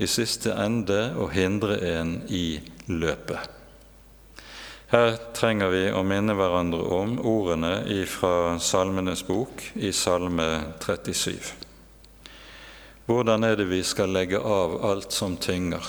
i 0.00 0.08
siste 0.08 0.52
ende 0.56 1.12
å 1.18 1.28
hindre 1.30 1.78
en 1.92 2.16
i 2.28 2.60
løpet. 2.88 3.56
Her 4.90 5.14
trenger 5.36 5.70
vi 5.70 5.82
å 5.94 6.02
minne 6.02 6.34
hverandre 6.34 6.82
om 6.96 7.18
ordene 7.22 7.76
fra 8.10 8.58
Salmenes 8.58 9.22
bok 9.22 9.62
i 9.78 9.92
Salme 9.94 10.48
37. 10.82 11.52
Hvordan 13.06 13.46
er 13.46 13.54
det 13.58 13.68
vi 13.70 13.84
skal 13.86 14.10
legge 14.10 14.38
av 14.38 14.80
alt 14.86 15.14
som 15.14 15.36
tynger? 15.38 15.84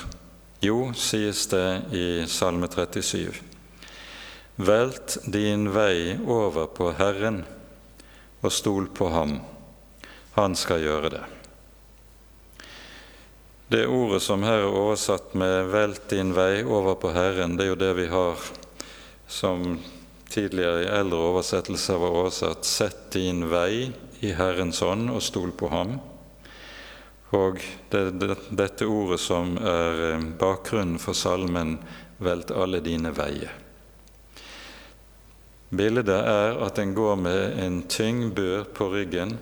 Jo, 0.62 0.92
sies 0.94 1.48
det 1.50 1.66
i 1.98 2.06
Salme 2.30 2.70
37, 2.70 3.42
velt 4.66 5.18
din 5.26 5.70
vei 5.74 6.18
over 6.28 6.68
på 6.72 6.92
Herren 6.98 7.44
og 8.42 8.54
stol 8.54 8.88
på 8.94 9.10
Ham. 9.14 9.40
Han 10.38 10.56
skal 10.56 10.84
gjøre 10.84 11.10
det. 11.14 11.24
Det 13.72 13.86
ordet 13.88 14.20
som 14.24 14.44
her 14.44 14.66
er 14.66 14.74
oversatt 14.76 15.34
med 15.34 15.70
'velt 15.72 16.10
din 16.10 16.34
vei 16.36 16.64
over 16.64 16.96
på 16.96 17.14
Herren', 17.16 17.56
det 17.58 17.64
er 17.64 17.70
jo 17.70 17.76
det 17.80 17.94
vi 17.94 18.08
har 18.08 18.36
som 19.28 19.80
tidligere 20.30 20.84
i 20.84 20.92
eldre 21.00 21.20
oversettelser 21.32 21.98
var 21.98 22.18
oversatt 22.20 22.66
'sett 22.66 23.12
din 23.12 23.48
vei 23.50 23.94
i 24.20 24.34
Herrens 24.34 24.82
ånd 24.82 25.10
og 25.10 25.22
stol 25.22 25.52
på 25.52 25.70
ham'. 25.72 26.00
Og 27.32 27.64
det 27.90 28.00
er 28.00 28.36
dette 28.52 28.86
ordet 28.86 29.20
som 29.20 29.56
er 29.58 30.04
eh, 30.12 30.30
bakgrunnen 30.40 31.00
for 31.00 31.14
salmen 31.14 31.78
'Velt 32.20 32.52
alle 32.52 32.84
dine 32.84 33.16
veier'. 33.16 33.61
Bildet 35.72 36.12
er 36.12 36.60
at 36.66 36.80
en 36.80 36.94
går 36.96 37.16
med 37.16 37.60
en 37.64 37.82
tyng 37.88 38.30
bør 38.36 38.66
på 38.76 38.90
ryggen, 38.92 39.38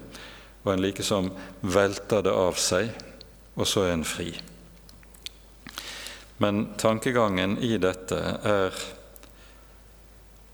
og 0.63 0.73
en 0.73 0.83
likesom 0.83 1.31
velter 1.65 2.21
det 2.25 2.33
av 2.33 2.57
seg 2.61 2.91
og 3.59 3.67
så 3.67 3.83
er 3.83 3.97
en 3.97 4.07
fri. 4.07 4.29
Men 6.39 6.61
tankegangen 6.79 7.57
i 7.59 7.75
dette 7.81 8.19
er 8.47 8.77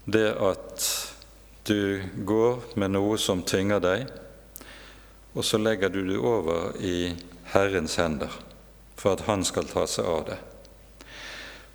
det 0.09 0.31
at 0.41 0.87
du 1.69 2.01
går 2.25 2.77
med 2.81 2.95
noe 2.95 3.19
som 3.21 3.43
tynger 3.45 3.83
deg, 3.83 4.07
og 5.37 5.45
så 5.45 5.59
legger 5.61 5.93
du 5.93 6.01
det 6.07 6.17
over 6.17 6.73
i 6.81 7.13
Herrens 7.53 7.99
hender 8.01 8.33
for 8.97 9.13
at 9.13 9.25
Han 9.29 9.43
skal 9.45 9.69
ta 9.69 9.85
seg 9.89 10.09
av 10.09 10.25
det. 10.31 10.39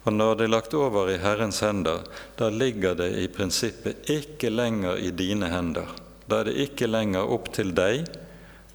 Og 0.05 0.13
Når 0.13 0.35
det 0.35 0.45
er 0.45 0.53
lagt 0.55 0.75
over 0.75 1.11
i 1.13 1.19
Herrens 1.21 1.61
hender, 1.61 2.07
da 2.39 2.49
ligger 2.49 2.95
det 2.97 3.11
i 3.21 3.27
prinsippet 3.29 4.09
ikke 4.09 4.49
lenger 4.49 4.97
i 4.97 5.11
dine 5.13 5.51
hender. 5.53 5.91
Da 6.25 6.41
er 6.41 6.49
det 6.49 6.57
ikke 6.65 6.89
lenger 6.89 7.29
opp 7.29 7.51
til 7.53 7.75
deg 7.77 8.09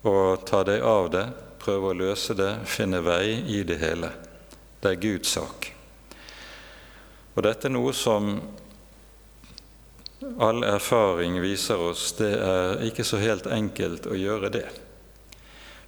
å 0.05 0.35
ta 0.45 0.61
deg 0.67 0.85
av 0.85 1.09
det, 1.09 1.25
prøve 1.63 1.93
å 1.93 1.97
løse 1.97 2.35
det, 2.37 2.51
finne 2.69 3.01
vei 3.01 3.39
i 3.49 3.63
det 3.65 3.79
hele. 3.81 4.11
Det 4.81 4.91
er 4.91 5.01
Guds 5.01 5.33
sak. 5.33 5.71
Og 7.33 7.41
dette 7.43 7.67
er 7.67 7.73
noe 7.73 7.93
som 7.95 8.35
all 10.37 10.61
erfaring 10.63 11.39
viser 11.41 11.81
oss, 11.81 12.11
det 12.19 12.31
er 12.37 12.85
ikke 12.85 13.05
så 13.07 13.17
helt 13.23 13.49
enkelt 13.49 14.05
å 14.05 14.17
gjøre 14.17 14.53
det. 14.53 14.67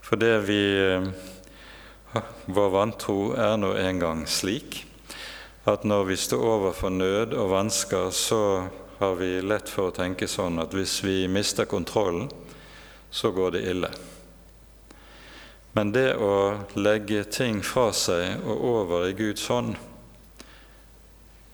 For 0.02 0.18
det 0.18 0.36
vi 0.50 0.62
Vår 2.48 2.70
vantro 2.72 3.34
er 3.36 3.58
nå 3.60 3.74
engang 3.78 4.24
slik 4.32 4.87
at 5.68 5.84
når 5.84 6.04
vi 6.04 6.16
står 6.18 6.44
overfor 6.48 6.90
nød 6.90 7.34
og 7.36 7.50
vansker, 7.52 8.10
så 8.16 8.68
har 9.00 9.16
vi 9.20 9.42
lett 9.44 9.70
for 9.70 9.90
å 9.90 9.96
tenke 9.96 10.30
sånn 10.32 10.62
at 10.64 10.72
hvis 10.74 11.02
vi 11.04 11.26
mister 11.28 11.68
kontrollen, 11.68 12.30
så 13.12 13.32
går 13.36 13.52
det 13.58 13.64
ille. 13.72 13.90
Men 15.76 15.92
det 15.92 16.16
å 16.16 16.58
legge 16.80 17.26
ting 17.30 17.60
fra 17.62 17.92
seg 17.94 18.48
og 18.48 18.64
over 18.72 19.10
i 19.10 19.18
Guds 19.18 19.44
hånd, 19.52 19.76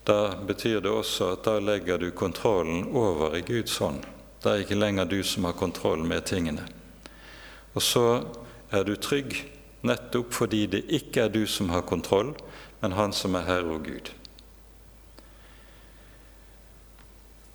da 0.06 0.36
betyr 0.46 0.80
det 0.84 0.92
også 0.92 1.32
at 1.34 1.44
da 1.48 1.58
legger 1.60 1.98
du 1.98 2.10
kontrollen 2.14 2.86
over 2.94 3.34
i 3.36 3.42
Guds 3.44 3.76
hånd. 3.82 4.04
Det 4.40 4.50
er 4.52 4.62
ikke 4.62 4.78
lenger 4.78 5.10
du 5.10 5.18
som 5.26 5.48
har 5.48 5.58
kontroll 5.58 6.04
med 6.06 6.26
tingene. 6.28 6.64
Og 7.74 7.82
så 7.82 8.06
er 8.70 8.84
du 8.86 8.94
trygg 8.94 9.36
nettopp 9.84 10.32
fordi 10.36 10.66
det 10.72 10.84
ikke 10.92 11.26
er 11.26 11.32
du 11.34 11.42
som 11.50 11.72
har 11.74 11.84
kontroll, 11.88 12.34
men 12.80 12.92
Han 12.92 13.12
som 13.12 13.34
er 13.34 13.46
Herre 13.48 13.78
og 13.78 13.86
Gud. 13.86 14.10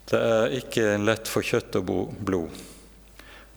Det 0.10 0.20
er 0.20 0.58
ikke 0.58 0.98
lett 0.98 1.30
for 1.30 1.46
kjøtt 1.46 1.76
og 1.78 2.16
blod 2.26 2.62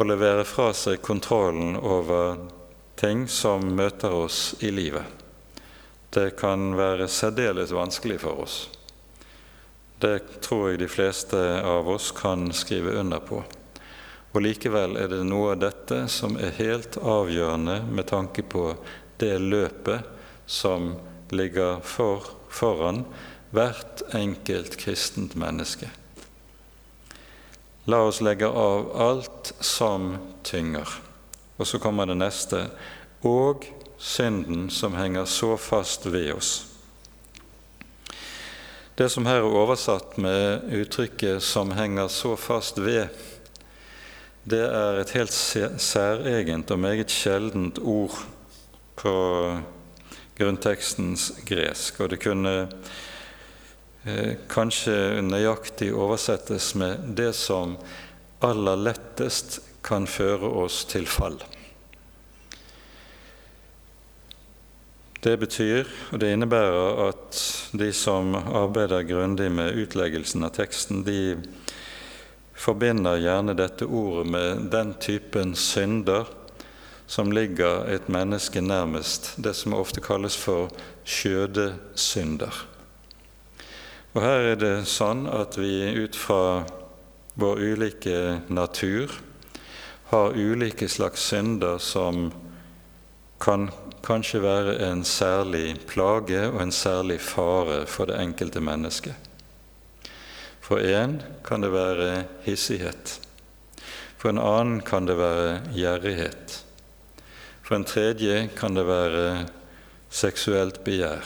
å 0.02 0.04
levere 0.04 0.44
fra 0.44 0.72
seg 0.74 1.00
kontrollen 1.04 1.76
over 1.78 2.36
ting 2.98 3.28
som 3.28 3.64
møter 3.76 4.12
oss 4.12 4.54
i 4.60 4.70
livet. 4.74 5.04
Det 6.12 6.34
kan 6.36 6.74
være 6.76 7.08
særdeles 7.08 7.72
vanskelig 7.72 8.18
for 8.20 8.44
oss. 8.44 8.56
Det 10.02 10.40
tror 10.42 10.72
jeg 10.72 10.82
de 10.82 10.88
fleste 10.90 11.38
av 11.62 11.88
oss 11.88 12.10
kan 12.16 12.50
skrive 12.52 12.96
under 13.00 13.22
på. 13.22 13.38
Og 14.32 14.42
Likevel 14.42 14.96
er 14.98 15.08
det 15.12 15.22
noe 15.28 15.52
av 15.54 15.62
dette 15.62 16.02
som 16.10 16.34
er 16.40 16.56
helt 16.58 16.98
avgjørende 16.98 17.78
med 17.86 18.08
tanke 18.10 18.42
på 18.42 18.72
det 19.22 19.36
løpet 19.38 20.08
som 20.50 20.94
ligger 21.32 21.80
for, 21.84 22.28
foran 22.52 23.04
hvert 23.52 24.02
enkelt 24.14 24.76
kristent 24.80 25.34
menneske. 25.36 25.90
La 27.90 28.04
oss 28.06 28.20
legge 28.22 28.46
av 28.46 28.92
alt 29.02 29.52
som 29.60 30.16
tynger. 30.46 30.88
Og 31.58 31.66
så 31.66 31.80
kommer 31.82 32.06
det 32.06 32.20
neste 32.20 32.66
og 33.26 33.66
synden 34.02 34.68
som 34.70 34.94
henger 34.98 35.26
så 35.30 35.56
fast 35.60 36.06
ved 36.06 36.32
oss. 36.36 36.52
Det 38.94 39.08
som 39.10 39.26
her 39.26 39.40
er 39.40 39.56
oversatt 39.56 40.18
med 40.18 40.68
uttrykket 40.68 41.42
'som 41.42 41.70
henger 41.70 42.08
så 42.08 42.36
fast 42.36 42.78
ved', 42.78 43.08
det 44.44 44.64
er 44.64 45.00
et 45.00 45.10
helt 45.10 45.32
særegent 45.80 46.70
og 46.70 46.78
meget 46.78 47.10
sjeldent 47.10 47.78
ord 47.78 48.26
på 48.96 49.12
grunntekstens 50.38 51.30
gresk. 51.48 52.00
Og 52.00 52.12
det 52.12 52.20
kunne 52.22 52.54
eh, 54.04 54.34
kanskje 54.48 55.22
nøyaktig 55.22 55.92
oversettes 55.94 56.74
med 56.74 57.14
'det 57.16 57.32
som 57.34 57.76
aller 58.40 58.76
lettest 58.76 59.60
kan 59.82 60.06
føre 60.06 60.48
oss 60.64 60.84
til 60.84 61.06
fall'. 61.06 61.42
Det 65.22 65.36
betyr, 65.38 65.86
og 66.10 66.18
det 66.18 66.32
innebærer, 66.32 67.08
at 67.08 67.36
de 67.78 67.92
som 67.92 68.34
arbeider 68.34 69.04
grundig 69.06 69.52
med 69.54 69.76
utleggelsen 69.78 70.42
av 70.42 70.50
teksten, 70.50 71.04
de 71.06 71.36
forbinder 72.58 73.20
gjerne 73.22 73.54
dette 73.54 73.86
ordet 73.86 74.26
med 74.34 74.64
den 74.72 74.94
typen 74.98 75.54
synder 75.54 76.26
som 77.12 77.32
ligger 77.32 77.84
et 77.92 78.08
menneske 78.08 78.60
nærmest, 78.64 79.34
det 79.36 79.52
som 79.56 79.74
ofte 79.76 80.00
kalles 80.00 80.36
for 80.38 80.70
skjødesynder. 81.04 82.62
Og 84.14 84.24
her 84.24 84.46
er 84.52 84.56
det 84.60 84.72
sånn 84.88 85.26
at 85.28 85.58
vi 85.60 85.92
ut 85.92 86.16
fra 86.16 86.64
vår 87.36 87.60
ulike 87.60 88.16
natur 88.48 89.12
har 90.12 90.36
ulike 90.36 90.88
slags 90.88 91.28
synder 91.28 91.76
som 91.80 92.30
kan 93.40 93.68
kanskje 94.04 94.40
være 94.44 94.78
en 94.88 95.04
særlig 95.04 95.76
plage 95.92 96.42
og 96.48 96.58
en 96.64 96.72
særlig 96.72 97.20
fare 97.20 97.84
for 97.88 98.08
det 98.08 98.20
enkelte 98.24 98.64
mennesket. 98.64 99.14
For 100.64 100.80
en 100.80 101.20
kan 101.44 101.60
det 101.60 101.74
være 101.76 102.10
hissighet. 102.48 103.18
For 104.16 104.32
en 104.32 104.40
annen 104.40 104.84
kan 104.86 105.08
det 105.08 105.20
være 105.20 105.58
gjerrighet. 105.76 106.62
For 107.62 107.78
en 107.78 107.86
tredje 107.86 108.48
kan 108.58 108.74
det 108.74 108.84
være 108.88 109.26
seksuelt 110.12 110.82
begjær. 110.84 111.24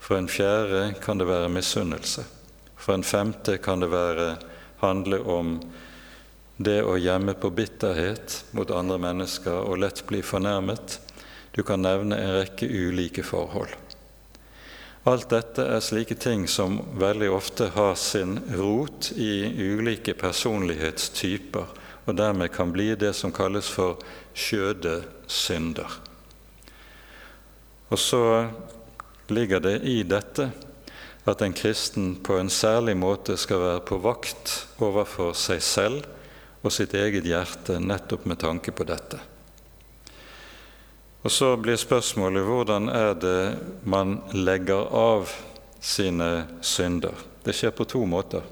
For 0.00 0.16
en 0.16 0.28
fjerde 0.28 0.94
kan 1.04 1.20
det 1.20 1.28
være 1.28 1.52
misunnelse. 1.52 2.24
For 2.80 2.96
en 2.96 3.04
femte 3.04 3.58
kan 3.62 3.84
det 3.84 3.90
være, 3.92 4.32
handle 4.80 5.20
om 5.28 5.58
det 6.56 6.80
å 6.84 6.96
gjemme 6.96 7.34
på 7.36 7.50
bitterhet 7.52 8.38
mot 8.56 8.70
andre 8.72 8.96
mennesker 9.00 9.60
og 9.60 9.82
lett 9.82 10.02
bli 10.08 10.22
fornærmet. 10.24 10.96
Du 11.52 11.62
kan 11.66 11.84
nevne 11.84 12.16
en 12.16 12.34
rekke 12.38 12.68
ulike 12.68 13.24
forhold. 13.26 13.72
Alt 15.08 15.30
dette 15.32 15.64
er 15.64 15.80
slike 15.80 16.16
ting 16.20 16.44
som 16.48 16.76
veldig 17.00 17.30
ofte 17.32 17.70
har 17.72 17.94
sin 17.96 18.36
rot 18.56 19.12
i 19.16 19.48
ulike 19.56 20.12
personlighetstyper, 20.12 21.70
og 22.04 22.16
dermed 22.16 22.52
kan 22.52 22.72
bli 22.72 22.90
det 23.00 23.14
som 23.16 23.32
kalles 23.32 23.68
for 23.72 24.00
skjøde 24.36 24.98
synder. 25.30 25.98
Og 27.90 27.98
så 27.98 28.22
ligger 29.30 29.62
det 29.62 29.80
i 29.86 30.02
dette 30.06 30.50
at 31.28 31.42
en 31.42 31.54
kristen 31.54 32.14
på 32.24 32.38
en 32.38 32.50
særlig 32.50 32.96
måte 32.98 33.36
skal 33.38 33.62
være 33.62 33.82
på 33.86 33.98
vakt 34.02 34.54
overfor 34.82 35.34
seg 35.38 35.62
selv 35.62 36.06
og 36.60 36.72
sitt 36.74 36.94
eget 36.94 37.26
hjerte 37.28 37.78
nettopp 37.80 38.26
med 38.28 38.40
tanke 38.40 38.72
på 38.74 38.86
dette. 38.88 39.20
Og 41.20 41.32
så 41.32 41.52
blir 41.60 41.76
spørsmålet 41.76 42.46
hvordan 42.46 42.88
er 42.88 43.12
det 43.20 43.40
man 43.84 44.20
legger 44.32 44.88
av 44.96 45.28
sine 45.80 46.30
synder? 46.64 47.16
Det 47.44 47.52
skjer 47.56 47.74
på 47.76 47.84
to 47.88 48.06
måter. 48.08 48.44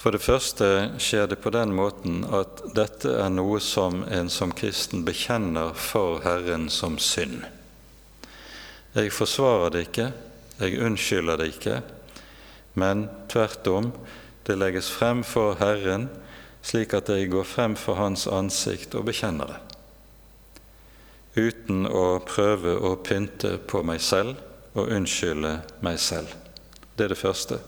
For 0.00 0.16
det 0.16 0.22
første 0.24 0.66
skjer 0.96 1.26
det 1.28 1.42
på 1.44 1.52
den 1.52 1.74
måten 1.76 2.22
at 2.32 2.62
dette 2.76 3.12
er 3.20 3.28
noe 3.32 3.58
som 3.60 4.00
en 4.08 4.30
som 4.32 4.54
kristen 4.56 5.04
bekjenner 5.04 5.74
for 5.76 6.22
Herren 6.24 6.70
som 6.72 6.96
synd. 6.96 7.42
Jeg 8.96 9.12
forsvarer 9.12 9.74
det 9.74 9.82
ikke, 9.90 10.06
jeg 10.56 10.80
unnskylder 10.80 11.36
det 11.40 11.50
ikke, 11.52 11.76
men 12.80 13.10
tvert 13.28 13.68
om, 13.68 13.90
det 14.48 14.56
legges 14.56 14.88
frem 14.88 15.20
for 15.26 15.60
Herren 15.60 16.08
slik 16.64 16.94
at 16.96 17.08
jeg 17.12 17.28
går 17.32 17.44
frem 17.44 17.76
for 17.78 18.00
Hans 18.00 18.26
ansikt 18.28 18.96
og 18.96 19.06
bekjenner 19.08 19.52
det. 19.52 19.60
uten 21.36 21.84
å 21.86 22.18
prøve 22.26 22.72
å 22.74 22.96
pynte 23.06 23.52
på 23.70 23.84
meg 23.86 24.00
selv 24.02 24.40
og 24.74 24.90
unnskylde 24.90 25.60
meg 25.84 26.00
selv. 26.02 26.32
Det 26.96 27.06
er 27.06 27.14
det 27.14 27.20
første. 27.20 27.60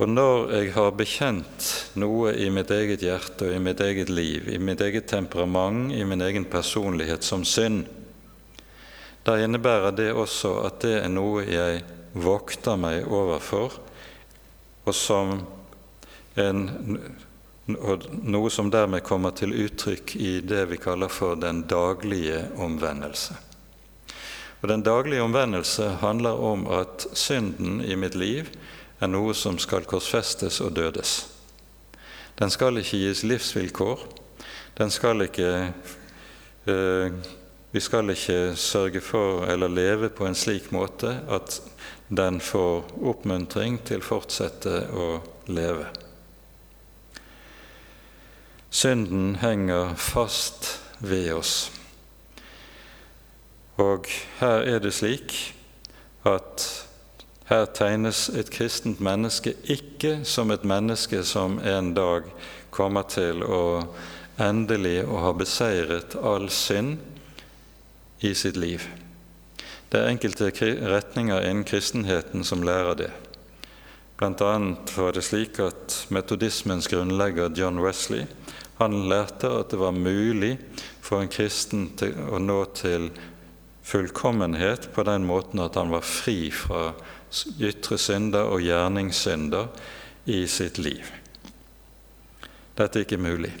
Og 0.00 0.08
når 0.08 0.52
jeg 0.56 0.70
har 0.72 0.94
bekjent 0.96 1.66
noe 2.00 2.32
i 2.32 2.46
mitt 2.52 2.70
eget 2.72 3.02
hjerte 3.04 3.50
og 3.50 3.56
i 3.56 3.60
mitt 3.60 3.80
eget 3.84 4.08
liv, 4.08 4.48
i 4.48 4.56
mitt 4.56 4.80
eget 4.80 5.10
temperament, 5.10 5.92
i 5.92 6.04
min 6.08 6.24
egen 6.24 6.46
personlighet 6.48 7.26
som 7.26 7.44
synd, 7.44 7.84
da 9.22 9.36
innebærer 9.38 9.92
det 9.94 10.08
også 10.16 10.54
at 10.64 10.80
det 10.82 10.96
er 11.02 11.12
noe 11.12 11.44
jeg 11.44 11.82
vokter 12.16 12.80
meg 12.80 13.04
overfor, 13.04 13.76
og, 14.82 14.94
som 14.96 15.36
en, 16.40 16.64
og 17.76 18.08
noe 18.24 18.50
som 18.50 18.72
dermed 18.72 19.04
kommer 19.06 19.36
til 19.36 19.54
uttrykk 19.54 20.16
i 20.16 20.32
det 20.40 20.64
vi 20.72 20.80
kaller 20.82 21.12
for 21.12 21.36
den 21.38 21.62
daglige 21.70 22.46
omvendelse. 22.56 23.36
Og 24.62 24.68
Den 24.68 24.82
daglige 24.86 25.22
omvendelse 25.22 25.98
handler 26.00 26.38
om 26.38 26.68
at 26.70 27.06
synden 27.18 27.80
i 27.82 27.96
mitt 27.98 28.14
liv 28.14 28.48
er 29.02 29.10
noe 29.10 29.34
som 29.34 29.58
skal 29.58 29.86
korsfestes 29.88 30.60
og 30.62 30.76
dødes. 30.78 31.26
Den 32.38 32.50
skal 32.50 32.78
ikke 32.78 33.00
gis 33.02 33.24
livsvilkår. 33.26 34.04
Den 34.78 34.90
skal 34.90 35.26
ikke 35.26 35.72
eh, 36.66 37.12
Vi 37.72 37.80
skal 37.80 38.10
ikke 38.12 38.52
sørge 38.56 39.00
for 39.00 39.46
eller 39.48 39.68
leve 39.68 40.10
på 40.12 40.26
en 40.26 40.34
slik 40.36 40.72
måte 40.72 41.22
at 41.28 41.62
den 42.12 42.40
får 42.40 42.90
oppmuntring 43.00 43.78
til 43.88 44.02
å 44.02 44.04
fortsette 44.04 44.74
å 44.92 45.06
leve. 45.48 45.86
Synden 48.68 49.38
henger 49.40 49.94
fast 49.96 50.68
ved 51.00 51.32
oss. 51.32 51.70
Og 53.80 54.12
her 54.42 54.68
er 54.68 54.84
det 54.84 54.92
slik 54.92 55.54
at 56.28 56.68
her 57.52 57.66
tegnes 57.76 58.30
et 58.32 58.48
kristent 58.52 59.00
menneske 59.04 59.52
ikke 59.68 60.22
som 60.24 60.50
et 60.54 60.64
menneske 60.64 61.20
som 61.28 61.58
en 61.60 61.92
dag 61.92 62.30
kommer 62.72 63.04
til 63.12 63.44
å 63.44 63.64
endelig 64.40 65.02
å 65.04 65.20
ha 65.26 65.32
beseiret 65.36 66.16
all 66.16 66.48
synd 66.48 66.96
i 68.24 68.32
sitt 68.38 68.56
liv. 68.56 68.86
Det 69.92 70.00
er 70.00 70.08
enkelte 70.14 70.48
retninger 70.88 71.44
innen 71.44 71.68
kristenheten 71.68 72.46
som 72.48 72.64
lærer 72.64 72.96
det. 72.96 73.10
Blant 74.16 74.40
annet 74.40 74.96
var 74.96 75.12
det 75.12 75.26
slik 75.26 75.60
at 75.60 76.06
metodismens 76.14 76.88
grunnlegger 76.88 77.52
John 77.58 77.82
Wesley 77.84 78.24
han 78.78 79.02
lærte 79.10 79.50
at 79.60 79.70
det 79.70 79.78
var 79.82 79.92
mulig 79.92 80.56
for 81.04 81.20
en 81.20 81.30
kristen 81.30 81.90
å 82.32 82.40
nå 82.40 82.62
til 82.78 83.10
fullkommenhet 83.84 84.88
på 84.94 85.04
den 85.04 85.26
måten 85.28 85.60
at 85.60 85.76
han 85.76 85.92
var 85.92 86.06
fri 86.06 86.48
fra 86.54 86.94
ytre 87.60 87.98
synder 87.98 88.50
og 88.52 88.62
gjerningssynder 88.64 89.68
i 90.32 90.44
sitt 90.50 90.78
liv. 90.78 91.04
Dette 92.76 93.00
er 93.00 93.06
ikke 93.06 93.20
mulig. 93.20 93.52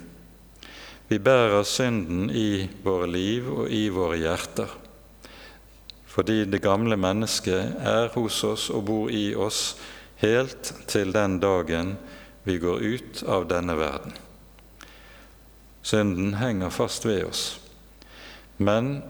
Vi 1.08 1.18
bærer 1.20 1.64
synden 1.68 2.30
i 2.30 2.68
våre 2.84 3.08
liv 3.10 3.48
og 3.52 3.72
i 3.72 3.88
våre 3.92 4.16
hjerter. 4.20 4.70
Fordi 6.12 6.44
det 6.44 6.62
gamle 6.64 6.96
mennesket 6.96 7.80
er 7.80 8.12
hos 8.14 8.42
oss 8.44 8.68
og 8.72 8.86
bor 8.88 9.10
i 9.12 9.32
oss 9.34 9.74
helt 10.22 10.72
til 10.88 11.12
den 11.12 11.38
dagen 11.42 11.96
vi 12.44 12.58
går 12.62 12.80
ut 12.80 13.22
av 13.28 13.48
denne 13.50 13.76
verden. 13.78 14.14
Synden 15.82 16.34
henger 16.38 16.70
fast 16.70 17.04
ved 17.06 17.24
oss. 17.26 17.44
Men 18.56 19.00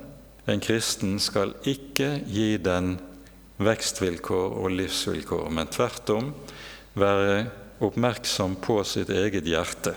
en 0.48 0.60
kristen 0.60 1.18
skal 1.20 1.54
ikke 1.68 2.16
gi 2.26 2.56
den 2.58 2.96
vekstvilkår 3.66 4.56
og 4.62 4.72
livsvilkår, 4.76 5.50
men 5.50 5.70
tvert 5.72 6.12
om 6.14 6.32
være 6.98 7.44
oppmerksom 7.82 8.56
på 8.62 8.78
sitt 8.86 9.10
eget 9.10 9.48
hjerte, 9.48 9.94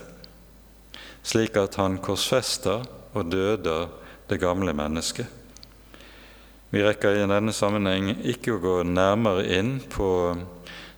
slik 1.25 1.57
at 1.59 1.77
han 1.81 1.99
korsfester 2.03 2.85
og 3.15 3.31
døder 3.31 3.89
det 4.29 4.39
gamle 4.41 4.73
mennesket. 4.75 5.27
Vi 6.73 6.81
rekker 6.83 7.15
i 7.15 7.27
denne 7.29 7.53
sammenheng 7.55 8.09
ikke 8.25 8.55
å 8.55 8.61
gå 8.63 8.75
nærmere 8.89 9.45
inn 9.57 9.77
på 9.91 10.09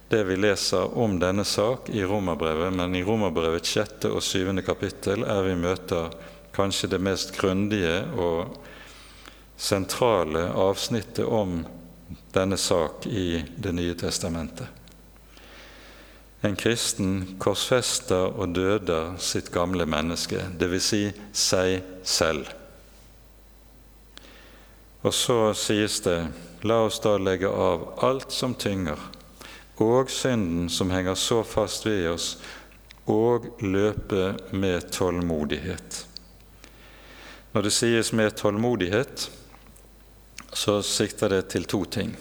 det 0.09 0.23
vi 0.23 0.37
leser 0.39 0.95
om 0.97 1.17
denne 1.19 1.43
sak 1.45 1.89
i 1.91 2.05
Romerbrevet, 2.07 2.71
men 2.73 2.95
i 2.95 3.03
Romerbrevet 3.03 3.67
6. 3.67 4.07
og 4.09 4.23
7. 4.23 4.55
kapittel 4.65 5.25
er 5.27 5.43
vi 5.43 5.57
møter 5.59 6.13
kanskje 6.55 6.89
det 6.95 7.01
mest 7.03 7.35
grundige 7.37 7.99
og 8.15 8.55
sentrale 9.57 10.47
avsnittet 10.55 11.25
om 11.25 11.59
denne 12.37 12.57
sak 12.57 13.07
i 13.09 13.43
Det 13.57 13.73
nye 13.73 13.95
testamentet. 13.97 14.67
En 16.45 16.55
kristen 16.55 17.37
korsfester 17.41 18.29
og 18.37 18.53
døder 18.53 19.15
sitt 19.17 19.49
gamle 19.51 19.87
menneske, 19.89 20.43
dvs. 20.59 20.89
Si 20.89 21.01
seg 21.33 21.81
selv. 22.05 22.51
Og 25.01 25.13
så 25.13 25.37
sies 25.57 25.97
det, 26.05 26.19
la 26.61 26.83
oss 26.85 26.99
da 27.01 27.15
legge 27.17 27.49
av 27.49 27.87
alt 28.05 28.33
som 28.33 28.53
tynger, 28.53 29.01
og 29.81 30.11
synden 30.13 30.69
som 30.73 30.93
henger 30.93 31.17
så 31.17 31.41
fast 31.45 31.85
ved 31.89 32.05
oss, 32.11 32.29
og 33.07 33.49
løpe 33.63 34.35
med 34.51 34.91
tålmodighet. 34.93 36.03
Når 37.53 37.65
det 37.65 37.73
sies 37.73 38.13
med 38.13 38.35
tålmodighet, 38.37 39.29
så 40.53 40.79
sikter 40.85 41.29
det 41.29 41.41
til 41.51 41.67
to 41.69 41.83
ting. 41.85 42.15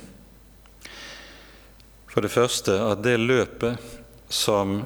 For 2.10 2.24
det 2.24 2.32
første 2.32 2.72
at 2.80 3.02
det 3.04 3.18
løpet 3.20 3.82
som 4.32 4.78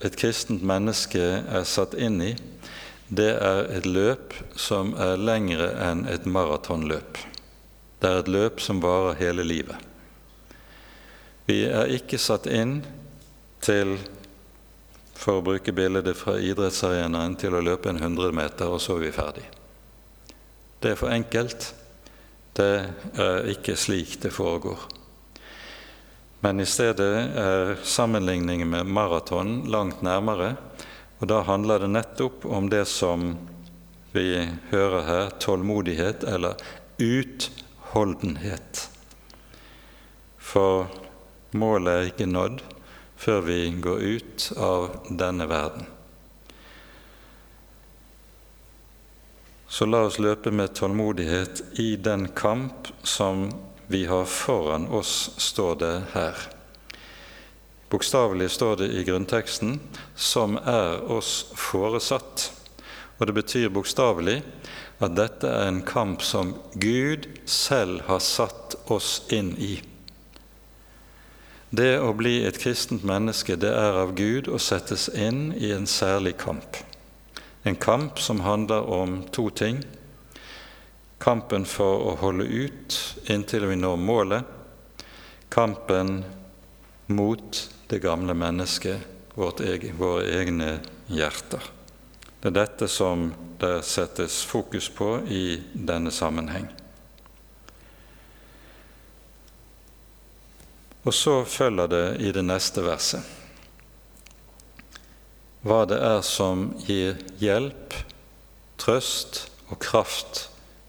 et 0.00 0.16
kristent 0.16 0.62
menneske 0.64 1.20
er 1.20 1.66
satt 1.68 1.92
inn 1.94 2.22
i, 2.24 2.32
det 3.10 3.32
er 3.36 3.66
et 3.74 3.86
løp 3.90 4.34
som 4.56 4.94
er 4.94 5.20
lengre 5.20 5.68
enn 5.82 6.06
et 6.08 6.24
maratonløp. 6.30 7.18
Det 8.00 8.08
er 8.08 8.22
et 8.22 8.30
løp 8.32 8.62
som 8.64 8.80
varer 8.80 9.18
hele 9.18 9.44
livet. 9.44 9.76
Vi 11.50 11.64
er 11.66 11.90
ikke 11.90 12.20
satt 12.22 12.46
inn 12.46 12.78
til, 13.60 13.96
for 15.18 15.40
å 15.40 15.44
bruke 15.44 15.74
bildet 15.74 16.14
fra 16.16 16.38
idrettsarenaen, 16.38 17.34
til 17.36 17.58
å 17.58 17.64
løpe 17.64 17.90
en 17.90 17.98
100 18.00 18.32
meter, 18.32 18.70
og 18.70 18.80
så 18.80 18.96
er 18.96 19.04
vi 19.04 19.12
ferdig. 19.12 19.44
Det 20.80 20.94
er 20.94 21.00
for 21.00 21.12
enkelt. 21.12 21.72
Det 22.56 22.72
er 23.20 23.50
ikke 23.52 23.76
slik 23.78 24.16
det 24.22 24.32
foregår. 24.34 24.80
Men 26.40 26.60
i 26.60 26.66
stedet 26.66 27.36
er 27.36 27.74
sammenligningen 27.84 28.70
med 28.72 28.88
maraton 28.88 29.60
langt 29.70 30.00
nærmere, 30.02 30.54
og 31.20 31.28
da 31.28 31.42
handler 31.44 31.84
det 31.84 31.92
nettopp 31.92 32.46
om 32.48 32.70
det 32.72 32.86
som 32.88 33.34
vi 34.14 34.48
hører 34.70 35.04
her, 35.06 35.30
tålmodighet 35.38 36.24
eller 36.24 36.56
utholdenhet. 36.96 38.86
For 40.40 40.88
målet 41.52 41.92
er 41.92 42.10
ikke 42.10 42.30
nådd 42.30 42.64
før 43.20 43.44
vi 43.44 43.60
går 43.84 44.04
ut 44.16 44.50
av 44.56 44.88
denne 45.12 45.46
verden. 45.50 45.84
Så 49.70 49.86
la 49.86 50.00
oss 50.08 50.18
løpe 50.18 50.50
med 50.50 50.74
tålmodighet 50.74 51.62
i 51.78 51.94
den 51.96 52.28
kamp 52.34 52.88
som 53.06 53.52
vi 53.86 54.04
har 54.10 54.24
foran 54.24 54.88
oss, 54.88 55.30
står 55.36 55.76
det 55.78 55.92
her. 56.12 56.34
Bokstavelig 57.90 58.50
står 58.50 58.76
det 58.76 58.88
i 58.98 59.04
grunnteksten 59.04 59.80
'som 60.16 60.56
er 60.56 61.10
oss 61.10 61.46
foresatt'. 61.54 62.50
Og 63.18 63.26
det 63.26 63.34
betyr 63.34 63.68
bokstavelig 63.68 64.42
at 65.00 65.16
dette 65.16 65.48
er 65.48 65.68
en 65.68 65.82
kamp 65.82 66.22
som 66.22 66.54
Gud 66.74 67.26
selv 67.46 68.00
har 68.00 68.18
satt 68.18 68.74
oss 68.86 69.22
inn 69.30 69.54
i. 69.58 69.82
Det 71.70 71.98
å 71.98 72.12
bli 72.12 72.44
et 72.44 72.58
kristent 72.58 73.04
menneske, 73.04 73.56
det 73.56 73.70
er 73.70 74.02
av 74.02 74.14
Gud 74.14 74.48
å 74.48 74.58
settes 74.58 75.08
inn 75.14 75.52
i 75.52 75.70
en 75.70 75.86
særlig 75.86 76.36
kamp. 76.36 76.76
En 77.62 77.76
kamp 77.76 78.20
som 78.20 78.40
handler 78.40 78.80
om 78.80 79.22
to 79.30 79.50
ting. 79.50 79.82
Kampen 81.18 81.64
for 81.68 82.06
å 82.08 82.14
holde 82.22 82.44
ut 82.44 82.96
inntil 83.28 83.66
vi 83.68 83.76
når 83.76 83.96
målet. 84.00 84.44
Kampen 85.52 86.22
mot 87.06 87.58
det 87.90 87.98
gamle 88.00 88.34
mennesket, 88.34 89.02
egen, 89.60 89.96
våre 89.98 90.24
egne 90.40 90.78
hjerter. 91.10 91.60
Det 92.40 92.48
er 92.48 92.56
dette 92.62 92.88
som 92.88 93.28
det 93.60 93.82
settes 93.84 94.38
fokus 94.48 94.88
på 94.88 95.18
i 95.28 95.60
denne 95.74 96.10
sammenheng. 96.14 96.70
Og 101.02 101.12
så 101.16 101.42
følger 101.44 101.92
det 101.92 102.06
i 102.24 102.32
det 102.32 102.46
neste 102.46 102.84
verset 102.84 103.39
hva 105.62 105.84
det 105.88 105.98
er 106.00 106.22
som 106.24 106.70
gir 106.86 107.18
hjelp, 107.40 107.94
trøst 108.80 109.44
og 109.68 109.78
kraft 109.82 110.46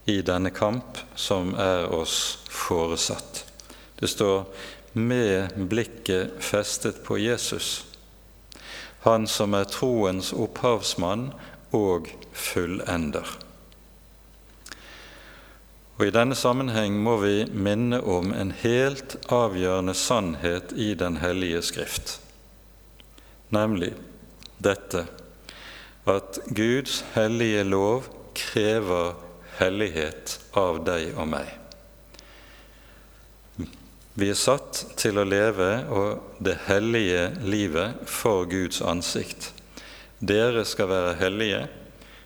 i 0.10 0.22
denne 0.26 0.52
kamp 0.56 1.00
som 1.16 1.54
er 1.60 1.90
oss 1.92 2.40
foresatt. 2.50 3.46
Det 4.00 4.08
står 4.08 4.46
'med 4.94 5.68
blikket 5.70 6.32
festet 6.40 7.04
på 7.04 7.18
Jesus', 7.18 7.84
han 9.02 9.28
som 9.28 9.54
er 9.54 9.64
troens 9.64 10.34
opphavsmann 10.34 11.34
og 11.72 12.10
fullender. 12.34 13.28
Og 15.98 16.08
I 16.08 16.10
denne 16.10 16.36
sammenheng 16.36 17.04
må 17.04 17.18
vi 17.18 17.46
minne 17.54 18.02
om 18.02 18.34
en 18.34 18.52
helt 18.52 19.16
avgjørende 19.30 19.94
sannhet 19.94 20.74
i 20.74 20.94
Den 20.94 21.18
hellige 21.18 21.62
Skrift, 21.62 22.20
nemlig 23.50 23.94
dette 24.62 25.06
at 26.10 26.40
Guds 26.58 27.02
hellige 27.16 27.64
lov 27.68 28.08
krever 28.38 29.16
hellighet 29.60 30.38
av 30.58 30.80
deg 30.86 31.12
og 31.16 31.28
meg. 31.34 31.50
Vi 34.14 34.28
er 34.32 34.38
satt 34.38 34.82
til 35.00 35.22
å 35.22 35.28
leve 35.28 35.70
det 36.44 36.58
hellige 36.68 37.30
livet 37.46 38.02
for 38.10 38.50
Guds 38.50 38.82
ansikt. 38.84 39.52
Dere 40.20 40.66
skal 40.68 40.92
være 40.92 41.14
hellige, 41.22 41.62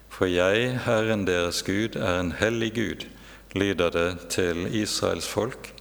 for 0.09 0.31
jeg, 0.31 0.71
Herren 0.87 1.27
deres 1.27 1.61
Gud, 1.67 1.99
er 1.99 2.21
en 2.21 2.33
hellig 2.39 2.73
Gud 2.79 3.05
lyder 3.55 3.89
det 3.89 4.09
til 4.29 4.67
Israels 4.75 5.27
folk. 5.27 5.71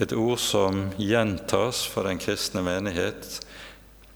Et 0.00 0.12
ord 0.12 0.38
som 0.40 0.90
gjentas 1.00 1.82
for 1.88 2.08
den 2.08 2.20
kristne 2.20 2.62
menighet 2.64 3.40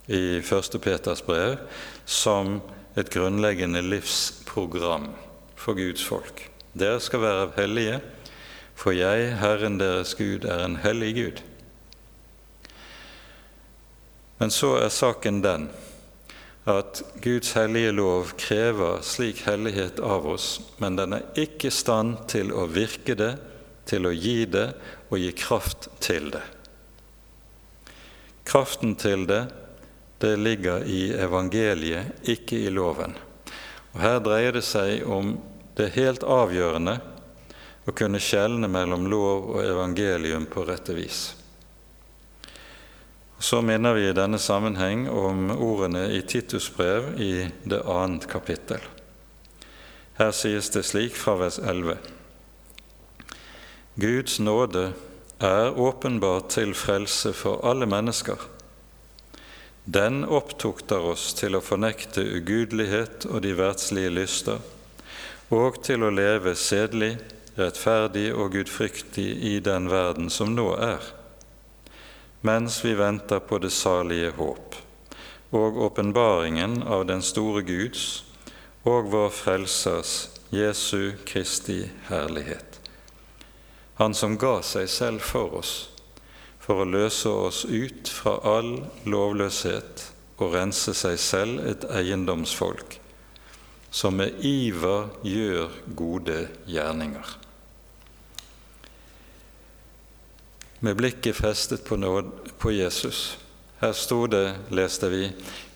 i 0.06 0.38
1. 0.38 0.80
Peters 0.80 1.22
brev 1.24 1.56
som 2.04 2.60
et 2.96 3.10
grunnleggende 3.10 3.82
livsprogram 3.82 5.08
for 5.56 5.74
Guds 5.78 6.04
folk. 6.04 6.50
Dere 6.74 7.00
skal 7.00 7.22
være 7.22 7.52
hellige, 7.56 8.00
for 8.74 8.94
jeg, 8.94 9.32
Herren 9.38 9.78
deres 9.80 10.14
Gud, 10.18 10.44
er 10.44 10.64
en 10.64 10.76
hellig 10.82 11.14
Gud. 11.14 11.42
Men 14.38 14.50
så 14.50 14.74
er 14.82 14.90
saken 14.92 15.42
den 15.44 15.68
at 16.68 17.02
Guds 17.22 17.52
hellige 17.52 17.92
lov 17.92 18.32
krever 18.40 19.02
slik 19.04 19.44
hellighet 19.44 20.00
av 20.00 20.26
oss, 20.26 20.58
men 20.80 20.96
den 20.96 21.16
er 21.18 21.26
ikke 21.38 21.68
i 21.68 21.74
stand 21.74 22.24
til 22.32 22.52
å 22.56 22.66
virke 22.72 23.16
det, 23.18 23.34
til 23.84 24.08
å 24.08 24.14
gi 24.16 24.46
det 24.48 24.70
og 25.10 25.18
gi 25.20 25.30
kraft 25.36 25.90
til 26.00 26.30
det. 26.32 26.42
Kraften 28.48 28.96
til 29.00 29.26
det, 29.28 29.42
det 30.24 30.37
ligger 30.37 30.84
i 30.88 31.12
evangeliet, 31.12 32.06
ikke 32.22 32.56
i 32.56 32.70
loven. 32.72 33.12
Og 33.92 34.00
Her 34.00 34.22
dreier 34.24 34.56
det 34.56 34.64
seg 34.64 35.04
om 35.04 35.34
det 35.76 35.90
helt 35.98 36.24
avgjørende 36.24 36.94
å 37.84 37.92
kunne 37.92 38.20
skjelne 38.22 38.70
mellom 38.72 39.04
lov 39.12 39.50
og 39.52 39.66
evangelium 39.66 40.46
på 40.48 40.64
rette 40.64 40.96
vis. 40.96 41.34
Så 43.37 43.60
minner 43.60 43.92
vi 43.98 44.06
i 44.08 44.16
denne 44.16 44.40
sammenheng 44.40 45.04
om 45.12 45.50
ordene 45.52 46.06
i 46.16 46.22
Titus 46.24 46.70
brev 46.72 47.12
i 47.20 47.44
det 47.68 47.82
annet 47.84 48.24
kapittel. 48.30 48.80
Her 50.16 50.32
sies 50.32 50.72
det 50.72 50.87
slik 50.88 51.18
fra 51.20 51.37
vers 51.42 51.60
11.: 51.60 51.98
Guds 54.00 54.40
nåde 54.40 54.87
er 55.37 55.76
åpenbart 55.76 56.48
til 56.56 56.72
frelse 56.72 57.34
for 57.37 57.60
alle 57.68 57.87
mennesker. 57.87 58.53
Den 59.85 60.25
opptukter 60.25 61.05
oss 61.12 61.33
til 61.37 61.57
å 61.57 61.64
fornekte 61.64 62.25
ugudelighet 62.38 63.27
og 63.29 63.42
de 63.44 63.53
verdslige 63.59 64.12
lyster, 64.14 64.62
og 65.53 65.83
til 65.85 66.07
å 66.07 66.12
leve 66.14 66.55
sedelig, 66.57 67.18
rettferdig 67.59 68.31
og 68.33 68.57
gudfryktig 68.57 69.29
i 69.53 69.59
den 69.62 69.90
verden 69.92 70.33
som 70.33 70.57
nå 70.57 70.73
er 70.75 71.12
mens 72.44 72.85
vi 72.85 72.94
venter 72.94 73.38
på 73.40 73.59
det 73.59 73.70
salige 73.73 74.31
håp 74.37 74.75
og 75.57 75.79
åpenbaringen 75.87 76.83
av 76.83 77.07
den 77.09 77.23
store 77.25 77.62
Guds 77.64 78.25
og 78.85 79.09
vår 79.09 79.31
Frelsers 79.33 80.12
Jesu 80.53 81.14
Kristi 81.25 81.87
herlighet. 82.11 82.81
Han 83.97 84.12
som 84.14 84.37
ga 84.37 84.59
seg 84.66 84.90
selv 84.92 85.25
for 85.25 85.57
oss, 85.62 85.73
for 86.64 86.81
å 86.81 86.88
løse 86.88 87.29
oss 87.29 87.62
ut 87.68 88.09
fra 88.09 88.38
all 88.57 88.74
lovløshet 89.05 90.09
og 90.40 90.57
rense 90.57 90.96
seg 90.96 91.20
selv 91.20 91.64
et 91.68 91.87
eiendomsfolk, 91.92 92.98
som 93.94 94.16
med 94.18 94.40
iver 94.42 95.12
gjør 95.22 95.81
gode 95.94 96.46
gjerninger. 96.66 97.37
med 100.85 100.96
blikket 100.96 101.37
festet 101.37 101.85
på, 101.85 101.96
nåd, 101.96 102.31
på 102.59 102.72
Jesus. 102.72 103.38
Her 103.81 103.92
sto 103.96 104.27
det, 104.29 104.55
leste 104.68 105.09
vi, 105.09 105.31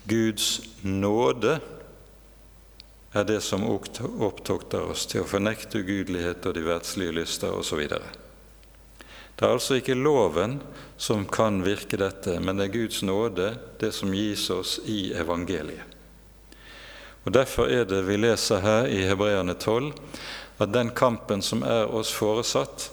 Guds 0.05 0.61
nåde 0.85 1.55
er 3.17 3.25
det 3.25 3.39
som 3.41 3.65
opptokter 3.65 4.85
oss 4.85 5.07
til 5.09 5.23
å 5.23 5.29
fornekte 5.29 5.81
ugudelighet 5.81 6.45
og 6.45 6.53
de 6.53 6.65
verdslige 6.67 7.15
lyster 7.17 7.57
osv. 7.57 7.81
Det 9.39 9.47
er 9.47 9.53
altså 9.55 9.77
ikke 9.79 9.95
loven 9.95 10.57
som 10.99 11.21
kan 11.31 11.61
virke 11.63 11.95
dette, 11.95 12.33
men 12.43 12.59
det 12.59 12.65
er 12.67 12.73
Guds 12.73 12.99
nåde, 13.07 13.53
det 13.79 13.93
som 13.95 14.11
gis 14.11 14.49
oss 14.51 14.81
i 14.83 15.13
evangeliet. 15.15 15.95
Og 17.23 17.31
Derfor 17.31 17.71
er 17.71 17.87
det 17.87 18.01
vi 18.03 18.17
leser 18.19 18.59
her 18.59 18.89
i 18.91 19.05
Hebreane 19.07 19.55
12, 19.55 19.93
at 20.59 20.75
den 20.75 20.91
kampen 20.91 21.39
som 21.45 21.63
er 21.63 21.87
oss 21.87 22.11
foresatt, 22.11 22.89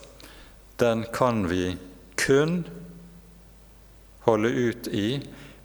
den 0.78 1.02
kan 1.10 1.48
vi 1.50 1.74
kun 2.14 2.60
holde 4.28 4.54
ut 4.70 4.86
i 4.86 5.18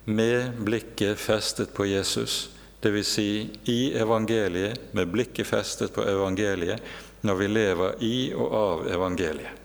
med 0.10 0.58
blikket 0.66 1.22
festet 1.22 1.76
på 1.78 1.86
Jesus, 1.86 2.50
dvs. 2.82 3.08
Si 3.08 3.32
i 3.70 3.80
evangeliet, 4.02 4.94
med 4.98 5.14
blikket 5.14 5.46
festet 5.46 5.94
på 5.94 6.10
evangeliet, 6.10 6.82
når 7.22 7.38
vi 7.38 7.54
lever 7.54 8.00
i 8.02 8.16
og 8.34 8.62
av 8.66 8.88
evangeliet. 8.90 9.61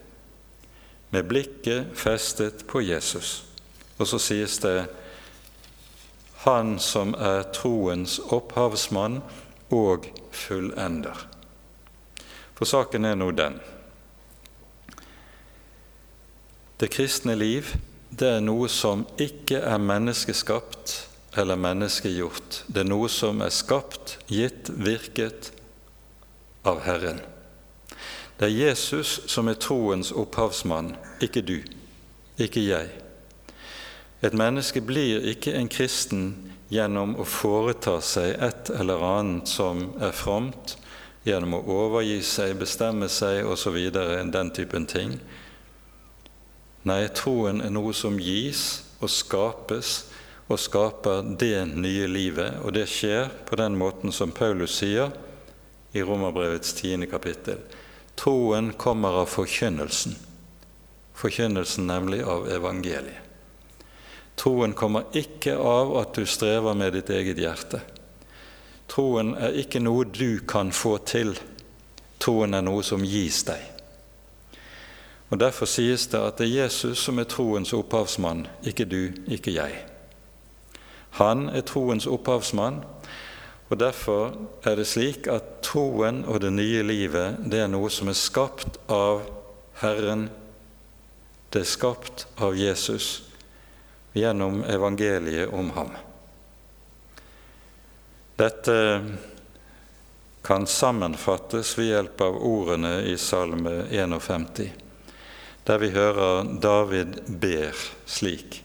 Med 1.10 1.28
blikket 1.28 1.92
festet 1.94 2.66
på 2.66 2.82
Jesus. 2.82 3.44
Og 3.98 4.08
så 4.10 4.20
sies 4.20 4.58
det 4.64 4.88
Han 6.46 6.76
som 6.78 7.14
er 7.18 7.48
troens 7.54 8.18
opphavsmann 8.30 9.22
og 9.74 10.06
fullender. 10.30 11.26
For 12.54 12.68
saken 12.68 13.04
er 13.04 13.18
nå 13.18 13.32
den 13.34 13.58
det 16.80 16.90
kristne 16.92 17.32
liv 17.40 17.70
det 18.16 18.28
er 18.36 18.42
noe 18.44 18.68
som 18.68 19.06
ikke 19.20 19.58
er 19.64 19.80
menneskeskapt 19.80 20.92
eller 21.36 21.58
menneskegjort. 21.60 22.62
Det 22.68 22.82
er 22.82 22.88
noe 22.88 23.08
som 23.12 23.40
er 23.44 23.52
skapt, 23.52 24.18
gitt, 24.28 24.68
virket 24.72 25.50
av 26.68 26.80
Herren. 26.84 27.20
Det 28.36 28.46
er 28.50 28.68
Jesus 28.68 29.20
som 29.32 29.48
er 29.48 29.56
troens 29.56 30.10
opphavsmann, 30.12 30.92
ikke 31.24 31.40
du, 31.40 31.56
ikke 32.36 32.64
jeg. 32.66 32.90
Et 34.24 34.34
menneske 34.36 34.82
blir 34.84 35.24
ikke 35.32 35.54
en 35.56 35.70
kristen 35.72 36.26
gjennom 36.72 37.14
å 37.16 37.24
foreta 37.24 37.96
seg 38.04 38.34
et 38.42 38.70
eller 38.76 39.00
annet 39.06 39.48
som 39.48 39.86
er 40.02 40.12
fromt, 40.16 40.76
gjennom 41.24 41.56
å 41.58 41.62
overgi 41.86 42.20
seg, 42.24 42.58
bestemme 42.60 43.08
seg 43.08 43.46
osv., 43.48 43.78
den 43.92 44.52
typen 44.54 44.86
ting. 44.90 45.16
Nei, 46.86 47.06
troen 47.16 47.64
er 47.64 47.72
noe 47.72 47.94
som 47.96 48.18
gis 48.20 48.66
og 49.00 49.10
skapes, 49.10 49.96
og 50.46 50.60
skaper 50.62 51.24
det 51.40 51.64
nye 51.72 52.06
livet. 52.06 52.60
Og 52.62 52.76
det 52.76 52.84
skjer 52.90 53.32
på 53.48 53.58
den 53.58 53.74
måten 53.78 54.14
som 54.14 54.30
Paulus 54.30 54.76
sier 54.78 55.10
i 55.96 56.04
Romerbrevets 56.06 56.76
tiende 56.78 57.08
kapittel. 57.10 57.58
Troen 58.16 58.72
kommer 58.72 59.20
av 59.22 59.26
forkynnelsen. 59.26 60.16
Forkynnelsen 61.16 61.86
nemlig 61.86 62.22
av 62.22 62.48
evangeliet. 62.48 63.22
Troen 64.36 64.72
kommer 64.76 65.04
ikke 65.16 65.56
av 65.56 65.94
at 65.96 66.14
du 66.14 66.26
strever 66.28 66.74
med 66.76 66.92
ditt 66.92 67.10
eget 67.10 67.38
hjerte. 67.40 67.80
Troen 68.88 69.32
er 69.34 69.56
ikke 69.56 69.80
noe 69.80 70.04
du 70.04 70.42
kan 70.48 70.72
få 70.72 70.98
til. 71.08 71.32
Troen 72.20 72.54
er 72.54 72.64
noe 72.64 72.84
som 72.84 73.04
gis 73.04 73.40
deg. 73.48 73.62
Og 75.30 75.40
Derfor 75.40 75.66
sies 75.66 76.06
det 76.12 76.20
at 76.20 76.38
det 76.38 76.46
er 76.46 76.62
Jesus 76.62 77.00
som 77.02 77.18
er 77.18 77.26
troens 77.26 77.72
opphavsmann, 77.74 78.46
ikke 78.62 78.84
du, 78.86 79.10
ikke 79.26 79.56
jeg. 79.56 79.80
Han 81.18 81.48
er 81.48 81.64
troens 81.66 82.06
opphavsmann, 82.06 82.84
og 83.68 83.78
derfor 83.78 84.34
er 84.62 84.76
det 84.78 84.86
slik 84.86 85.26
at 85.30 85.56
troen 85.66 86.22
og 86.30 86.40
det 86.44 86.52
nye 86.54 86.84
livet 86.86 87.40
det 87.50 87.64
er 87.64 87.70
noe 87.70 87.90
som 87.90 88.10
er 88.10 88.18
skapt 88.18 88.78
av 88.92 89.24
Herren. 89.80 90.28
Det 91.50 91.64
er 91.64 91.68
skapt 91.68 92.26
av 92.38 92.54
Jesus 92.56 93.24
gjennom 94.16 94.62
evangeliet 94.70 95.50
om 95.52 95.72
ham. 95.74 95.90
Dette 98.36 98.76
kan 100.46 100.66
sammenfattes 100.70 101.72
ved 101.78 101.90
hjelp 101.90 102.22
av 102.22 102.38
ordene 102.46 103.00
i 103.10 103.16
Salme 103.18 103.88
51, 103.90 104.70
der 105.66 105.82
vi 105.82 105.90
hører 105.90 106.46
David 106.62 107.18
ber 107.26 107.74
slik.: 108.06 108.62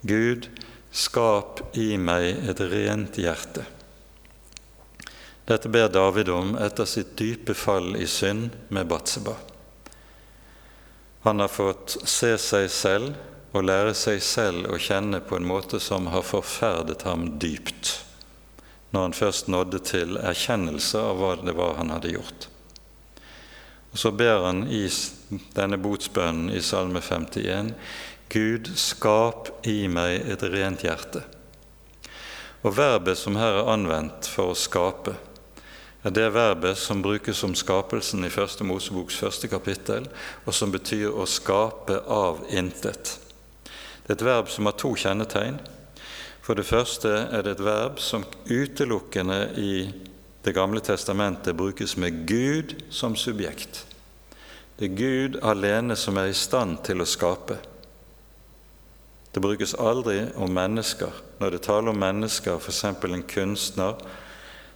Gud, 0.00 0.48
skap 0.90 1.60
i 1.76 1.98
meg 2.00 2.48
et 2.48 2.64
rent 2.72 3.20
hjerte. 3.20 3.66
Dette 5.44 5.68
ber 5.68 5.88
David 5.88 6.28
om 6.28 6.54
etter 6.56 6.86
sitt 6.86 7.16
dype 7.18 7.54
fall 7.54 7.96
i 7.96 8.06
synd 8.06 8.50
med 8.68 8.86
Batseba. 8.86 9.34
Han 11.22 11.40
har 11.40 11.48
fått 11.48 11.96
se 12.04 12.36
seg 12.38 12.70
selv 12.70 13.14
og 13.52 13.66
lære 13.66 13.92
seg 13.98 14.22
selv 14.22 14.70
å 14.70 14.78
kjenne 14.80 15.20
på 15.20 15.36
en 15.36 15.46
måte 15.46 15.80
som 15.82 16.06
har 16.14 16.24
forferdet 16.26 17.02
ham 17.06 17.26
dypt, 17.42 17.98
når 18.90 19.08
han 19.08 19.18
først 19.18 19.50
nådde 19.50 19.82
til 19.86 20.16
erkjennelse 20.18 21.02
av 21.10 21.20
hva 21.20 21.34
det 21.42 21.54
var 21.58 21.76
han 21.78 21.92
hadde 21.94 22.14
gjort. 22.14 22.48
Og 23.92 23.98
Så 23.98 24.10
ber 24.10 24.46
han 24.46 24.64
i 24.72 24.86
denne 25.52 25.76
botsbønnen 25.76 26.50
i 26.50 26.62
Salme 26.64 27.00
51.: 27.00 27.74
Gud, 28.28 28.70
skap 28.76 29.50
i 29.68 29.88
meg 29.88 30.30
et 30.32 30.42
rent 30.42 30.84
hjerte. 30.86 31.26
Og 32.62 32.76
verbet 32.78 33.18
som 33.18 33.36
her 33.36 33.58
er 33.60 33.68
anvendt 33.68 34.30
for 34.30 34.52
å 34.52 34.56
skape, 34.56 35.18
er 36.02 36.10
det 36.10 36.32
verbet 36.34 36.78
som 36.78 37.02
brukes 37.02 37.44
om 37.46 37.54
skapelsen 37.54 38.24
i 38.26 38.30
Første 38.32 38.64
Moseboks 38.66 39.20
første 39.22 39.48
kapittel, 39.48 40.08
og 40.44 40.54
som 40.54 40.72
betyr 40.74 41.12
å 41.14 41.26
skape 41.30 42.00
av 42.10 42.42
intet. 42.50 43.18
Det 44.02 44.10
er 44.10 44.16
et 44.16 44.24
verb 44.26 44.50
som 44.50 44.66
har 44.66 44.74
to 44.78 44.90
kjennetegn. 44.98 45.60
For 46.42 46.58
det 46.58 46.66
første 46.66 47.10
er 47.30 47.44
det 47.46 47.54
et 47.54 47.62
verb 47.62 48.00
som 48.02 48.26
utelukkende 48.50 49.44
i 49.56 49.74
Det 50.42 50.56
gamle 50.56 50.80
testamentet 50.82 51.54
brukes 51.54 51.92
med 51.96 52.26
Gud 52.26 52.72
som 52.90 53.14
subjekt. 53.14 53.84
Det 54.74 54.88
er 54.88 54.96
Gud 54.98 55.36
alene 55.38 55.94
som 55.94 56.16
er 56.18 56.32
i 56.32 56.34
stand 56.34 56.80
til 56.82 56.98
å 56.98 57.06
skape. 57.06 57.60
Det 59.30 59.38
brukes 59.38 59.76
aldri 59.78 60.24
om 60.34 60.50
mennesker. 60.50 61.14
Når 61.38 61.54
det 61.54 61.62
taler 61.62 61.92
om 61.92 62.02
mennesker, 62.02 62.58
f.eks. 62.58 62.84
en 62.84 63.22
kunstner 63.22 64.02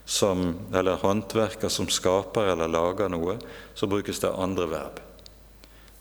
som, 0.06 0.54
eller 0.74 0.96
håndverker 1.02 1.68
som 1.68 1.88
skaper 1.90 2.52
eller 2.52 2.70
lager 2.70 3.10
noe, 3.10 3.36
så 3.74 3.88
brukes 3.90 4.22
det 4.22 4.30
andre 4.30 4.68
verb. 4.70 5.00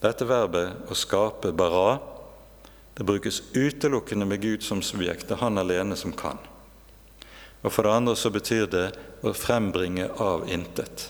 Dette 0.04 0.28
verbet, 0.30 0.86
å 0.92 0.98
skape, 0.98 1.50
bara, 1.58 1.98
det 2.96 3.04
brukes 3.04 3.42
utelukkende 3.58 4.28
med 4.30 4.44
Gud 4.44 4.64
som 4.64 4.84
subjekt. 4.86 5.28
Det 5.28 5.36
er 5.36 5.42
han 5.42 5.58
alene 5.58 5.98
som 5.98 6.14
kan. 6.14 6.38
Og 7.66 7.74
For 7.74 7.84
det 7.84 7.96
andre 7.98 8.14
så 8.16 8.30
betyr 8.30 8.70
det 8.70 8.86
å 9.26 9.34
frembringe 9.34 10.06
av 10.22 10.46
intet. 10.54 11.10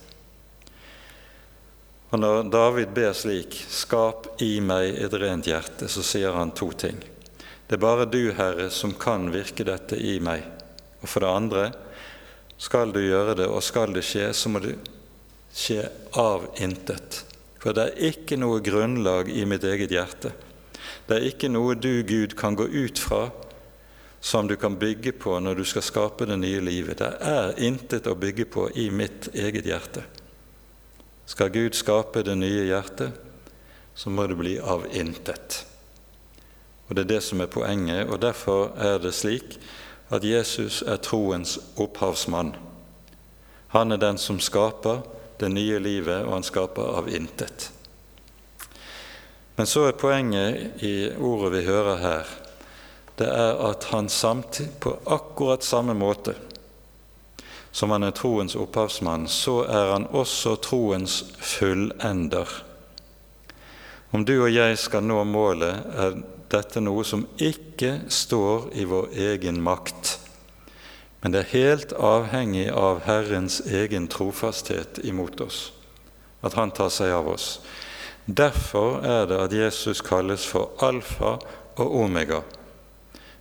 Og 2.16 2.22
Når 2.22 2.48
David 2.48 2.94
ber 2.96 3.12
slik 3.12 3.52
'Skap 3.68 4.42
i 4.42 4.62
meg 4.64 4.96
et 4.96 5.14
rent 5.14 5.46
hjerte', 5.46 5.92
så 5.92 6.02
sier 6.02 6.32
han 6.32 6.52
to 6.52 6.72
ting. 6.72 6.96
Det 7.68 7.76
er 7.76 7.82
bare 7.84 8.06
du, 8.06 8.32
Herre, 8.32 8.70
som 8.70 8.94
kan 8.94 9.32
virke 9.34 9.66
dette 9.66 9.98
i 10.00 10.20
meg. 10.20 10.46
Og 11.02 11.10
for 11.10 11.20
det 11.20 11.30
andre, 11.30 11.74
skal 12.58 12.94
du 12.96 13.02
gjøre 13.04 13.36
det, 13.42 13.48
og 13.52 13.64
skal 13.64 13.94
det 13.96 14.06
skje, 14.06 14.30
så 14.34 14.52
må 14.52 14.62
det 14.64 14.78
skje 15.56 15.84
av 16.20 16.48
intet. 16.64 17.24
For 17.62 17.76
det 17.76 17.90
er 17.90 18.12
ikke 18.12 18.38
noe 18.40 18.62
grunnlag 18.64 19.32
i 19.34 19.46
mitt 19.50 19.64
eget 19.68 19.94
hjerte 19.94 20.34
det 21.06 21.18
er 21.18 21.28
ikke 21.30 21.52
noe 21.54 21.76
du, 21.78 22.02
Gud, 22.08 22.34
kan 22.38 22.56
gå 22.58 22.66
ut 22.66 23.00
fra 23.00 23.28
som 24.26 24.48
du 24.50 24.56
kan 24.58 24.78
bygge 24.82 25.14
på 25.22 25.38
når 25.40 25.60
du 25.60 25.66
skal 25.70 25.86
skape 25.86 26.26
det 26.26 26.38
nye 26.42 26.64
livet. 26.66 26.98
Det 26.98 27.12
er 27.22 27.60
intet 27.62 28.10
å 28.10 28.18
bygge 28.18 28.48
på 28.50 28.68
i 28.74 28.88
mitt 28.90 29.30
eget 29.38 29.70
hjerte. 29.70 30.02
Skal 31.30 31.54
Gud 31.54 31.78
skape 31.78 32.24
det 32.26 32.34
nye 32.38 32.66
hjertet, 32.66 33.14
så 33.96 34.10
må 34.10 34.26
det 34.28 34.38
bli 34.40 34.58
av 34.60 34.88
intet. 34.98 35.62
Og 36.90 36.96
Det 36.96 37.06
er 37.06 37.14
det 37.16 37.22
som 37.26 37.42
er 37.42 37.54
poenget, 37.54 38.10
og 38.10 38.22
derfor 38.22 38.74
er 38.82 38.98
det 39.02 39.14
slik 39.14 39.60
at 40.10 40.24
Jesus 40.24 40.82
er 40.82 41.02
troens 41.02 41.58
opphavsmann. 41.76 42.56
Han 43.74 43.92
er 43.92 44.02
den 44.02 44.18
som 44.22 44.40
skaper 44.40 45.02
det 45.40 45.50
nye 45.52 45.80
livet, 45.80 46.24
og 46.26 46.38
han 46.38 46.48
skaper 46.48 46.98
av 47.00 47.10
intet. 47.10 47.70
Men 49.56 49.68
så 49.68 49.88
er 49.88 50.00
poenget 50.00 50.84
i 50.84 51.12
ordet 51.16 51.54
vi 51.58 51.68
hører 51.68 52.02
her, 52.04 52.34
det 53.16 53.28
er 53.32 53.62
at 53.70 53.88
han 53.94 54.10
samtidig, 54.12 54.74
på 54.84 54.98
akkurat 55.06 55.64
samme 55.64 55.96
måte 55.96 56.36
som 57.76 57.92
han 57.92 58.04
er 58.08 58.14
troens 58.16 58.56
opphavsmann, 58.56 59.28
så 59.28 59.66
er 59.68 59.90
han 59.92 60.06
også 60.16 60.54
troens 60.64 61.18
fullender. 61.44 62.48
Om 64.16 64.24
du 64.24 64.38
og 64.38 64.52
jeg 64.54 64.78
skal 64.80 65.04
nå 65.04 65.18
målet, 65.28 65.82
er 65.92 66.16
dette 66.52 66.82
noe 66.84 67.04
som 67.08 67.26
ikke 67.42 68.06
står 68.12 68.70
i 68.78 68.86
vår 68.90 69.10
egen 69.32 69.62
makt, 69.64 70.18
men 71.22 71.34
det 71.34 71.42
er 71.42 71.54
helt 71.56 71.94
avhengig 71.98 72.68
av 72.70 73.02
Herrens 73.08 73.58
egen 73.66 74.06
trofasthet 74.12 75.00
imot 75.04 75.42
oss, 75.42 75.72
at 76.46 76.54
Han 76.54 76.72
tar 76.72 76.92
seg 76.94 77.10
av 77.16 77.32
oss. 77.32 77.48
Derfor 78.26 79.02
er 79.06 79.26
det 79.30 79.40
at 79.42 79.54
Jesus 79.54 80.02
kalles 80.06 80.46
for 80.46 80.74
alfa 80.86 81.40
og 81.82 81.96
omega, 82.04 82.44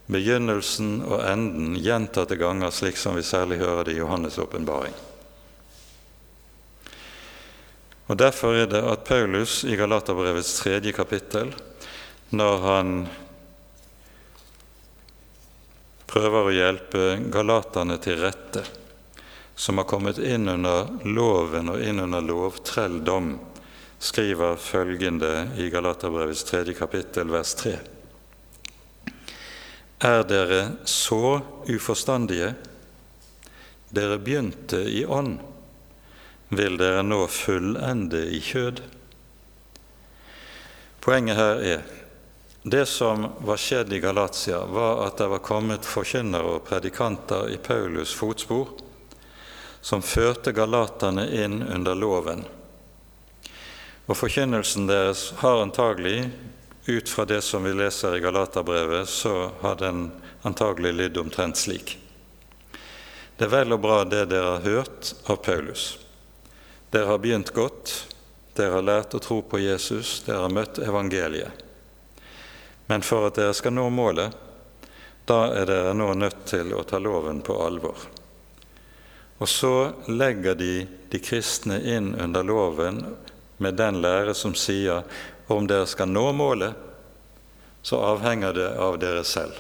begynnelsen 0.09 1.03
og 1.05 1.21
enden 1.29 1.77
gjentatte 1.77 2.37
ganger, 2.41 2.73
slik 2.73 2.97
som 3.01 3.17
vi 3.17 3.25
særlig 3.25 3.61
hører 3.61 3.85
det 3.85 3.97
i 3.97 4.01
Johannes' 4.01 4.41
åpenbaring. 4.41 4.97
Og 8.09 8.19
Derfor 8.21 8.53
er 8.53 8.67
det 8.69 8.83
at 8.85 9.05
Paulus 9.05 9.63
i 9.65 9.77
Galaterbrevets 9.77 10.59
tredje 10.61 10.93
kapittel, 10.93 11.55
når 12.35 12.59
han 12.65 12.95
prøver 16.11 16.49
å 16.49 16.55
hjelpe 16.55 17.05
galaterne 17.33 17.97
til 18.03 18.21
rette, 18.23 18.63
som 19.55 19.79
har 19.79 19.89
kommet 19.91 20.19
inn 20.19 20.49
under 20.51 20.91
loven 21.07 21.71
og 21.73 21.83
inn 21.83 22.03
under 22.03 22.23
lovtrelldom, 22.23 23.35
skriver 24.05 24.59
følgende 24.61 25.33
i 25.63 25.71
Galaterbrevets 25.73 26.45
tredje 26.45 26.75
kapittel, 26.77 27.31
vers 27.33 27.55
3. 27.57 27.75
Er 30.05 30.27
dere 30.29 30.61
så 30.85 31.39
uforstandige? 31.71 32.51
Dere 33.95 34.19
begynte 34.21 34.83
i 34.91 35.07
ånd. 35.07 35.39
Vil 36.55 36.77
dere 36.77 37.03
nå 37.07 37.23
fullende 37.31 38.27
i 38.29 38.43
kjød? 38.45 38.83
Poenget 41.05 41.41
her 41.41 41.63
er 41.73 41.87
det 42.65 42.87
som 42.89 43.29
var 43.45 43.61
skjedd 43.61 43.93
i 43.93 44.01
Galatia, 44.01 44.65
var 44.67 45.05
at 45.07 45.21
det 45.21 45.29
var 45.31 45.45
kommet 45.45 45.87
forkynnere 45.87 46.57
og 46.57 46.67
predikanter 46.67 47.53
i 47.53 47.61
Paulus' 47.61 48.17
fotspor 48.17 48.73
som 49.85 50.03
førte 50.03 50.53
galaterne 50.57 51.29
inn 51.45 51.61
under 51.63 51.95
loven 51.95 52.47
og 54.07 54.19
forkynnelsen 54.19 54.89
deres 54.89 55.31
har 55.41 55.63
antagelig, 55.63 56.29
ut 56.87 57.09
fra 57.09 57.25
det 57.25 57.41
som 57.41 57.65
vi 57.65 57.73
leser 57.73 58.17
i 58.17 58.21
Galaterbrevet, 58.21 59.09
så 59.09 59.51
har 59.61 59.79
den 59.81 60.11
antagelig 60.43 60.93
lydd 60.93 61.17
omtrent 61.17 61.57
slik. 61.57 61.97
Det 63.39 63.47
er 63.47 63.55
vel 63.55 63.73
og 63.73 63.81
bra 63.81 64.03
det 64.05 64.27
dere 64.29 64.59
har 64.59 64.67
hørt 64.67 65.15
av 65.25 65.41
Paulus. 65.47 65.87
Dere 66.93 67.09
har 67.09 67.23
begynt 67.23 67.55
godt, 67.57 67.95
dere 68.55 68.77
har 68.77 68.85
lært 68.85 69.17
å 69.17 69.23
tro 69.25 69.41
på 69.41 69.63
Jesus, 69.65 70.21
dere 70.27 70.45
har 70.45 70.53
møtt 70.53 70.79
evangeliet. 70.85 71.65
Men 72.87 73.03
for 73.03 73.29
at 73.29 73.39
dere 73.41 73.55
skal 73.57 73.75
nå 73.77 73.89
målet, 73.91 74.35
da 75.25 75.47
er 75.57 75.69
dere 75.69 75.95
nå 75.97 76.11
nødt 76.15 76.45
til 76.51 76.75
å 76.77 76.83
ta 76.85 77.01
loven 77.01 77.41
på 77.45 77.57
alvor. 77.65 77.97
Og 79.41 79.49
så 79.49 79.93
legger 80.07 80.55
de 80.55 80.73
de 81.11 81.19
kristne 81.19 81.81
inn 81.81 82.15
under 82.15 82.45
loven 82.45 83.03
med 83.57 83.75
den 83.75 84.01
lære 84.03 84.35
som 84.35 84.55
sier 84.55 85.03
om 85.47 85.67
dere 85.69 85.87
skal 85.87 86.09
nå 86.09 86.27
målet, 86.33 86.75
så 87.83 88.01
avhenger 88.13 88.53
det 88.57 88.71
av 88.81 88.99
dere 88.99 89.25
selv. 89.25 89.59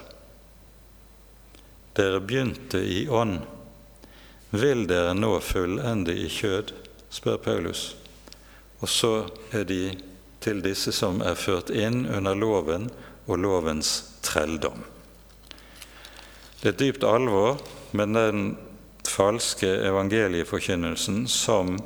Dere 1.94 2.20
begynte 2.20 2.80
i 2.80 3.04
ånd. 3.08 3.38
Vil 4.50 4.86
dere 4.90 5.12
nå 5.14 5.36
fullende 5.40 6.14
i 6.16 6.28
kjød? 6.28 6.72
spør 7.14 7.36
Paulus. 7.38 7.82
Og 8.80 8.88
så 8.88 9.12
er 9.54 9.68
de 9.68 9.82
til 10.42 10.62
disse 10.64 10.92
som 10.92 11.22
er 11.22 11.38
ført 11.38 11.70
inn 11.70 12.02
under 12.06 12.34
loven 12.34 12.88
og 13.26 13.40
lovens 13.40 13.90
trelldom. 14.24 14.82
Det 16.60 16.70
er 16.70 16.72
et 16.74 16.80
dypt 16.80 17.04
alvor 17.04 17.60
med 17.92 18.16
den 18.16 18.46
falske 19.08 19.68
evangelieforkynnelsen 19.88 21.24
som 21.28 21.76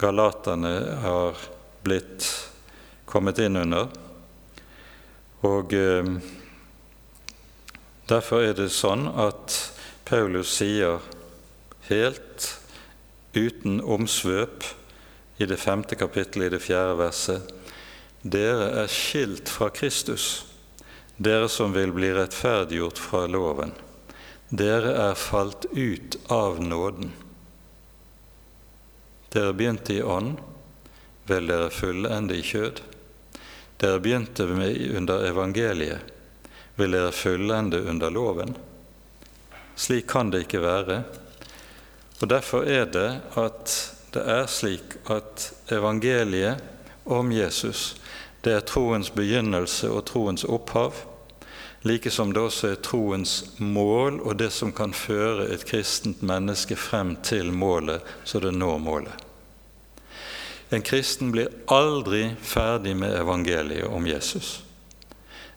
galaterne 0.00 0.74
har 1.04 1.38
blitt 1.84 2.26
kommet 3.10 3.38
inn 3.42 3.60
under. 3.60 3.88
Og 5.46 5.72
eh, 5.74 6.14
Derfor 8.10 8.42
er 8.42 8.56
det 8.58 8.72
sånn 8.74 9.04
at 9.22 9.54
Paulus 10.08 10.50
sier 10.56 11.04
helt 11.86 12.46
uten 13.36 13.76
omsvøp 13.78 14.66
i 15.38 15.46
det 15.46 15.60
femte 15.62 15.94
kapittelet 15.94 16.48
i 16.48 16.54
det 16.56 16.62
fjerde 16.64 16.96
verset. 16.98 17.52
Dere 18.22 18.66
er 18.82 18.90
skilt 18.92 19.48
fra 19.48 19.70
Kristus, 19.72 20.44
dere 21.16 21.48
som 21.48 21.72
vil 21.72 21.92
bli 21.96 22.10
rettferdiggjort 22.12 22.98
fra 23.00 23.24
loven. 23.26 23.72
Dere 24.52 24.92
er 25.08 25.14
falt 25.16 25.64
ut 25.72 26.18
av 26.28 26.60
nåden. 26.60 27.12
Dere 29.32 29.54
begynte 29.56 29.94
i 29.94 30.02
ånd, 30.02 30.36
vil 31.30 31.48
dere 31.48 31.70
fullende 31.72 32.36
i 32.36 32.42
kjød. 32.44 32.82
Dere 33.80 34.02
begynte 34.04 34.44
under 34.44 35.24
evangeliet, 35.24 36.12
vil 36.76 36.92
dere 36.92 37.14
fullende 37.16 37.80
under 37.88 38.10
loven. 38.10 38.52
Slik 39.80 40.10
kan 40.12 40.28
det 40.28 40.44
ikke 40.44 40.60
være. 40.60 40.98
Og 42.20 42.28
Derfor 42.28 42.68
er 42.68 42.84
det 42.84 43.08
at 43.40 43.78
det 44.12 44.26
er 44.28 44.44
slik 44.50 44.98
at 45.08 45.46
evangeliet 45.72 46.60
om 47.08 47.32
Jesus 47.32 47.94
det 48.44 48.52
er 48.52 48.66
troens 48.66 49.10
begynnelse 49.12 49.90
og 49.90 50.04
troens 50.08 50.44
opphav, 50.44 50.94
like 51.82 52.10
som 52.10 52.32
det 52.32 52.42
også 52.42 52.72
er 52.72 52.80
troens 52.84 53.34
mål 53.58 54.20
og 54.20 54.38
det 54.38 54.50
som 54.52 54.72
kan 54.72 54.92
føre 54.96 55.48
et 55.52 55.64
kristent 55.68 56.22
menneske 56.22 56.76
frem 56.76 57.16
til 57.24 57.52
målet, 57.52 58.00
så 58.24 58.40
det 58.40 58.54
når 58.54 58.78
målet. 58.78 59.26
En 60.70 60.82
kristen 60.86 61.32
blir 61.32 61.48
aldri 61.66 62.30
ferdig 62.42 62.94
med 62.96 63.16
evangeliet 63.18 63.88
om 63.90 64.06
Jesus. 64.06 64.60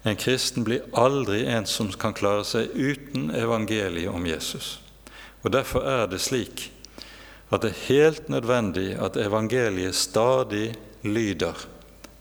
En 0.03 0.17
kristen 0.19 0.65
blir 0.65 0.87
aldri 0.99 1.45
en 1.47 1.67
som 1.69 1.91
kan 1.91 2.15
klare 2.17 2.43
seg 2.47 2.73
uten 2.73 3.29
evangeliet 3.35 4.09
om 4.11 4.25
Jesus. 4.27 4.79
Og 5.43 5.51
Derfor 5.51 5.85
er 5.87 6.07
det 6.07 6.19
slik 6.23 6.71
at 7.53 7.61
det 7.61 7.69
er 7.69 7.85
helt 7.87 8.29
nødvendig 8.33 8.95
at 8.97 9.19
evangeliet 9.19 9.95
stadig 9.95 10.73
lyder. 11.03 11.67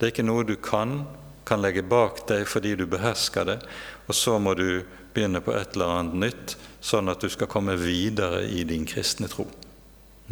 Det 0.02 0.08
er 0.08 0.16
ikke 0.16 0.24
noe 0.26 0.42
du 0.42 0.56
kan, 0.58 1.04
kan 1.46 1.60
legge 1.62 1.84
bak 1.86 2.24
deg 2.26 2.42
fordi 2.50 2.72
du 2.74 2.88
behersker 2.90 3.46
det, 3.46 3.54
og 4.10 4.16
så 4.18 4.32
må 4.42 4.56
du 4.58 4.82
begynne 5.14 5.38
på 5.46 5.54
et 5.54 5.76
eller 5.76 5.92
annet 5.94 6.16
nytt, 6.24 6.54
sånn 6.82 7.06
at 7.06 7.22
du 7.22 7.30
skal 7.30 7.46
komme 7.46 7.76
videre 7.78 8.40
i 8.42 8.64
din 8.66 8.82
kristne 8.82 9.30
tro. 9.30 9.46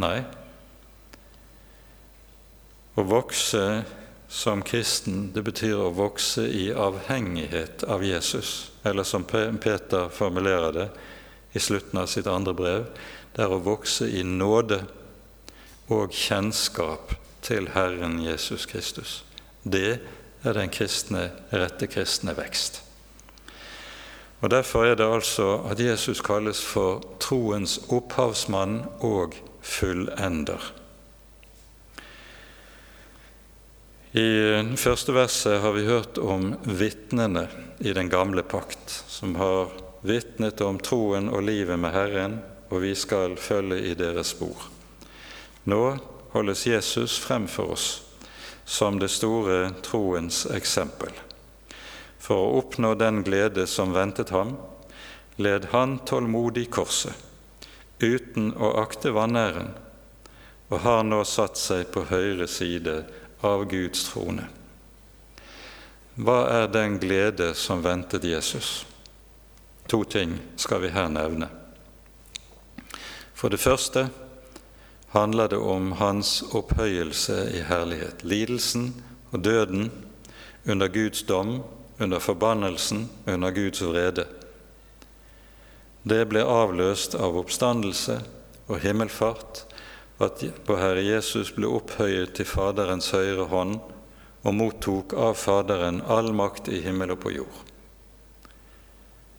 Nei. 0.03 0.25
Å 2.99 3.07
vokse 3.07 3.63
som 4.27 4.67
kristen, 4.67 5.29
det 5.39 5.47
betyr 5.47 5.79
å 5.79 5.95
vokse 5.95 6.49
i 6.51 6.73
avhengighet 6.75 7.87
av 7.87 8.03
Jesus. 8.03 8.73
Eller 8.83 9.07
som 9.07 9.23
Peter 9.23 10.11
formulerer 10.11 10.75
det 10.75 10.91
i 11.55 11.63
slutten 11.63 12.03
av 12.03 12.11
sitt 12.11 12.27
andre 12.27 12.59
brev, 12.59 12.91
det 13.39 13.47
er 13.47 13.55
å 13.55 13.63
vokse 13.63 14.11
i 14.11 14.27
nåde 14.27 14.83
og 15.95 16.11
kjennskap 16.11 17.15
til 17.47 17.71
Herren 17.79 18.19
Jesus 18.27 18.67
Kristus. 18.67 19.21
Det 19.63 19.99
er 20.45 20.57
den 20.57 20.71
kristne, 20.73 21.31
rette 21.53 21.89
kristne 21.91 22.35
vekst. 22.37 22.81
Og 24.41 24.51
Derfor 24.51 24.87
er 24.89 24.97
det 24.97 25.05
altså 25.05 25.59
at 25.69 25.81
Jesus 25.81 26.23
kalles 26.25 26.63
for 26.65 27.03
troens 27.21 27.79
opphavsmann 27.93 28.87
og 29.05 29.37
fullender. 29.61 30.73
I 34.17 34.75
første 34.81 35.15
verset 35.15 35.61
har 35.63 35.77
vi 35.77 35.85
hørt 35.87 36.19
om 36.19 36.55
vitnene 36.65 37.45
i 37.79 37.93
den 37.95 38.09
gamle 38.11 38.43
pakt, 38.43 38.91
som 39.07 39.37
har 39.39 39.71
vitnet 40.03 40.61
om 40.67 40.81
troen 40.83 41.29
og 41.29 41.45
livet 41.47 41.79
med 41.79 41.95
Herren, 41.95 42.41
og 42.71 42.83
vi 42.83 42.95
skal 42.99 43.37
følge 43.37 43.79
i 43.93 43.95
deres 43.95 44.33
spor. 44.33 44.67
Nå 45.69 45.85
holdes 46.33 46.67
Jesus 46.67 47.21
frem 47.21 47.47
for 47.47 47.77
oss 47.77 47.91
som 48.71 48.99
det 48.99 49.09
store 49.09 49.73
troens 49.83 50.45
eksempel. 50.47 51.11
For 52.23 52.39
å 52.39 52.59
oppnå 52.61 52.93
den 52.95 53.25
glede 53.27 53.65
som 53.67 53.91
ventet 53.91 54.31
ham, 54.31 54.53
led 55.43 55.67
han 55.73 55.97
tålmodig 56.07 56.69
korset, 56.71 57.17
uten 57.99 58.53
å 58.55 58.71
akte 58.85 59.11
vanæren, 59.11 59.73
og 60.71 60.85
har 60.87 61.03
nå 61.03 61.19
satt 61.27 61.59
seg 61.59 61.91
på 61.91 62.05
høyre 62.13 62.47
side 62.47 62.95
av 63.43 63.67
Guds 63.73 64.07
trone. 64.13 64.47
Hva 66.15 66.39
er 66.63 66.71
den 66.71 67.01
glede 67.03 67.51
som 67.59 67.83
ventet 67.83 68.23
Jesus? 68.29 68.85
To 69.91 70.05
ting 70.07 70.39
skal 70.55 70.85
vi 70.87 70.95
her 70.95 71.11
nevne. 71.11 71.51
For 73.35 73.51
det 73.51 73.59
første 73.59 74.07
handler 75.11 75.49
det 75.49 75.59
om 75.59 75.93
hans 75.93 76.43
opphøyelse 76.55 77.51
i 77.55 77.63
herlighet. 77.67 78.25
Lidelsen 78.25 78.95
og 79.33 79.45
døden 79.45 79.91
under 80.69 80.89
Guds 80.89 81.23
dom, 81.23 81.63
under 82.01 82.19
forbannelsen, 82.19 83.11
under 83.27 83.51
Guds 83.51 83.83
vrede. 83.83 84.27
Det 86.03 86.23
ble 86.31 86.45
avløst 86.47 87.15
av 87.19 87.37
oppstandelse 87.37 88.21
og 88.71 88.79
himmelfart 88.81 89.65
at 90.21 90.45
på 90.67 90.77
Herre 90.77 91.03
Jesus 91.03 91.51
ble 91.57 91.69
opphøyet 91.69 92.37
til 92.37 92.49
Faderens 92.49 93.11
høyre 93.13 93.49
hånd 93.51 93.79
og 94.45 94.57
mottok 94.57 95.13
av 95.19 95.35
Faderen 95.37 96.01
all 96.09 96.31
makt 96.37 96.71
i 96.73 96.81
himmel 96.85 97.17
og 97.17 97.23
på 97.25 97.35
jord. 97.35 97.61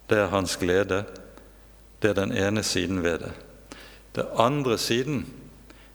Det 0.09 0.19
er 0.19 0.33
hans 0.33 0.57
glede. 0.59 1.05
Det 2.01 2.11
er 2.11 2.17
den 2.17 2.33
ene 2.35 2.63
siden 2.65 3.03
ved 3.05 3.21
det. 3.23 3.31
Det 4.15 4.25
andre 4.35 4.77
siden 4.77 5.23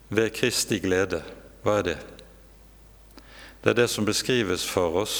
ved 0.09 0.35
Kristi 0.35 0.79
glede, 0.79 1.23
hva 1.65 1.81
er 1.81 1.89
det? 1.91 1.97
Det 3.63 3.73
er 3.73 3.79
det 3.81 3.89
som 3.91 4.07
beskrives 4.07 4.65
for 4.69 5.01
oss 5.03 5.17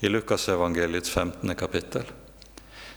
i 0.00 0.10
Lukasevangeliets 0.10 1.10
15. 1.10 1.54
kapittel, 1.54 2.04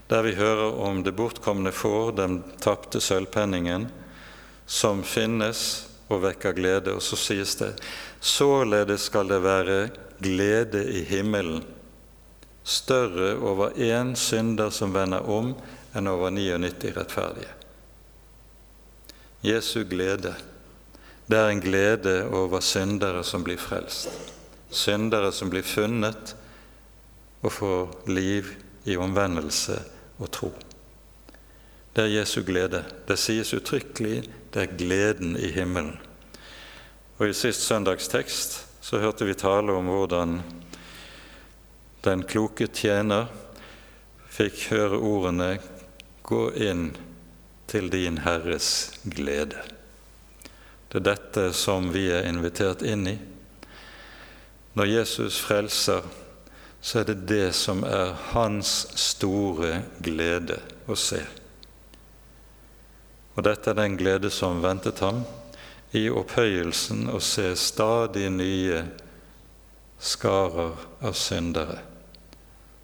der 0.08 0.26
vi 0.26 0.34
hører 0.36 0.80
om 0.82 1.04
det 1.04 1.14
bortkomne 1.16 1.72
får, 1.72 2.12
den 2.18 2.42
tapte 2.62 3.02
sølvpenningen, 3.02 3.88
som 4.66 5.04
finnes 5.04 5.88
og 6.10 6.24
vekker 6.26 6.56
glede. 6.58 6.96
Og 6.96 7.04
så 7.06 7.20
sies 7.20 7.56
det 7.60 7.76
således 8.20 9.08
skal 9.10 9.30
det 9.30 9.42
være 9.44 9.78
glede 10.22 10.84
i 10.90 11.04
himmelen, 11.06 11.64
større 12.64 13.36
over 13.38 13.78
én 13.78 14.16
synder 14.16 14.70
som 14.70 14.94
vender 14.94 15.26
om, 15.30 15.56
enn 15.98 16.08
over 16.08 16.30
99 16.34 16.94
rettferdige. 16.96 17.50
Jesu 19.42 19.84
glede, 19.90 20.36
det 21.32 21.40
er 21.40 21.50
en 21.50 21.64
glede 21.64 22.16
over 22.28 22.60
syndere 22.60 23.24
som 23.24 23.44
blir 23.44 23.60
frelst. 23.60 24.10
Syndere 24.72 25.32
som 25.32 25.50
blir 25.52 25.64
funnet 25.64 26.36
og 27.42 27.54
får 27.56 28.12
liv 28.12 28.52
i 28.84 28.98
omvendelse 29.00 29.78
og 30.20 30.32
tro. 30.32 30.52
Det 31.96 32.04
er 32.04 32.14
Jesu 32.20 32.42
glede. 32.44 32.84
Det 33.08 33.20
sies 33.20 33.54
uttrykkelig 33.56 34.24
det 34.52 34.62
er 34.62 34.78
gleden 34.78 35.38
i 35.40 35.52
himmelen. 35.56 35.98
Og 37.18 37.30
I 37.30 37.36
sist 37.38 37.64
søndags 37.64 38.08
tekst 38.12 38.66
så 38.82 39.00
hørte 39.00 39.26
vi 39.26 39.38
tale 39.38 39.72
om 39.72 39.88
hvordan 39.88 40.40
den 42.04 42.24
kloke 42.28 42.68
tjener 42.68 43.30
fikk 44.32 44.68
høre 44.72 44.98
ordene 44.98 45.60
'Gå 46.24 46.50
inn 46.56 46.96
til 47.68 47.92
din 47.92 48.18
Herres 48.18 49.00
glede'. 49.06 49.81
Det 50.92 51.00
er 51.00 51.08
dette 51.08 51.44
som 51.56 51.88
vi 51.94 52.10
er 52.12 52.28
invitert 52.28 52.84
inn 52.84 53.06
i. 53.08 53.18
Når 54.76 54.90
Jesus 54.92 55.40
frelser, 55.40 56.04
så 56.82 57.00
er 57.00 57.08
det 57.12 57.28
det 57.30 57.52
som 57.56 57.84
er 57.88 58.12
hans 58.32 58.72
store 59.00 59.84
glede 60.04 60.58
å 60.92 60.98
se. 61.00 61.22
Og 63.38 63.46
dette 63.48 63.72
er 63.72 63.80
den 63.80 63.96
glede 64.00 64.32
som 64.34 64.60
ventet 64.64 65.00
ham 65.00 65.24
i 65.96 66.10
opphøyelsen 66.12 67.08
å 67.12 67.22
se 67.24 67.54
stadig 67.56 68.28
nye 68.34 68.84
skarer 70.02 70.76
av 71.00 71.16
syndere 71.16 71.80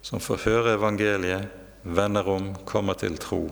som 0.08 0.20
får 0.20 0.44
høre 0.46 0.76
evangeliet, 0.78 1.48
vender 1.82 2.28
om, 2.28 2.52
kommer 2.64 2.96
til 2.96 3.18
tro 3.20 3.42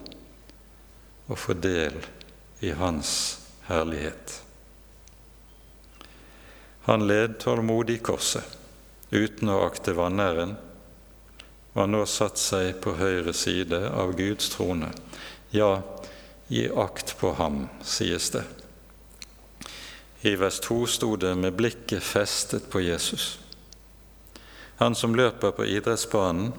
og 1.27 1.39
får 1.39 1.59
del 1.61 1.97
i 2.65 2.71
Hans 2.79 3.11
herlighet. 3.69 4.46
Han 6.87 7.07
led 7.07 7.39
tålmodig 7.43 8.01
korset 8.07 8.57
uten 9.11 9.51
å 9.51 9.63
akte 9.67 9.95
vanæren, 9.95 10.57
og 11.75 11.81
har 11.83 11.91
nå 11.91 12.03
satt 12.11 12.39
seg 12.41 12.81
på 12.83 12.97
høyre 12.99 13.35
side 13.37 13.79
av 13.91 14.15
Guds 14.19 14.49
trone. 14.55 14.89
Ja, 15.55 15.83
Gi 16.49 16.71
akt 16.71 17.19
på 17.19 17.33
ham, 17.33 17.69
sies 17.83 18.31
det. 18.31 18.45
I 20.21 20.37
vers 20.37 20.61
2 20.61 20.87
sto 20.87 21.17
det 21.17 21.35
'med 21.35 21.53
blikket 21.53 22.03
festet 22.03 22.71
på 22.71 22.81
Jesus'. 22.81 23.39
Han 24.77 24.95
som 24.95 25.15
løper 25.15 25.51
på 25.51 25.65
idrettsbanen, 25.65 26.53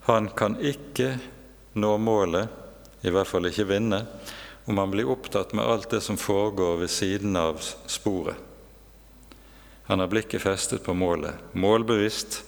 han 0.00 0.28
kan 0.28 0.56
ikke 0.60 1.20
nå 1.74 1.98
målet, 1.98 2.48
i 3.02 3.10
hvert 3.10 3.26
fall 3.26 3.46
ikke 3.46 3.68
vinne, 3.68 4.06
om 4.66 4.78
han 4.78 4.90
blir 4.90 5.10
opptatt 5.10 5.52
med 5.52 5.64
alt 5.64 5.90
det 5.90 6.00
som 6.00 6.16
foregår 6.16 6.76
ved 6.76 6.90
siden 6.90 7.36
av 7.36 7.60
sporet. 7.86 8.47
Han 9.88 10.00
har 10.00 10.06
blikket 10.06 10.42
festet 10.42 10.82
på 10.84 10.92
målet. 10.94 11.34
Målbevisst 11.52 12.42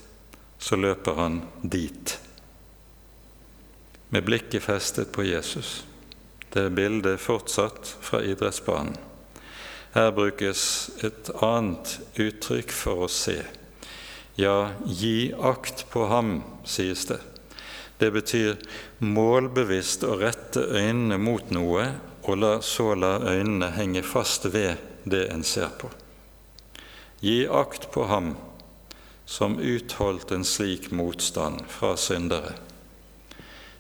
så 0.59 0.77
løper 0.77 1.15
han 1.17 1.39
dit. 1.63 2.19
Med 4.13 4.25
blikket 4.25 4.63
festet 4.63 5.13
på 5.13 5.25
Jesus. 5.25 5.87
Det 6.53 6.67
er 6.67 6.75
bildet 6.77 7.23
fortsatt 7.23 7.95
fra 8.05 8.21
idrettsbanen. 8.29 8.99
Her 9.95 10.11
brukes 10.13 10.91
et 11.01 11.31
annet 11.41 11.95
uttrykk 12.21 12.75
for 12.77 13.07
å 13.07 13.09
se. 13.09 13.39
Ja, 14.37 14.75
gi 14.85 15.33
akt 15.33 15.87
på 15.89 16.05
ham, 16.13 16.43
sies 16.69 17.07
det. 17.09 17.23
Det 18.05 18.13
betyr 18.13 18.61
målbevisst 19.01 20.05
å 20.05 20.19
rette 20.21 20.67
øynene 20.77 21.17
mot 21.17 21.49
noe, 21.57 21.89
og 22.29 22.47
så 22.69 22.93
la 23.01 23.17
øynene 23.33 23.73
henge 23.81 24.05
fast 24.05 24.45
ved 24.53 24.77
det 25.09 25.25
en 25.33 25.43
ser 25.45 25.73
på. 25.81 25.89
Gi 27.21 27.49
akt 27.49 27.91
på 27.93 28.05
ham 28.09 28.35
som 29.29 29.59
utholdt 29.59 30.33
en 30.33 30.45
slik 30.45 30.91
motstand 30.91 31.61
fra 31.69 31.97
syndere. 31.97 32.55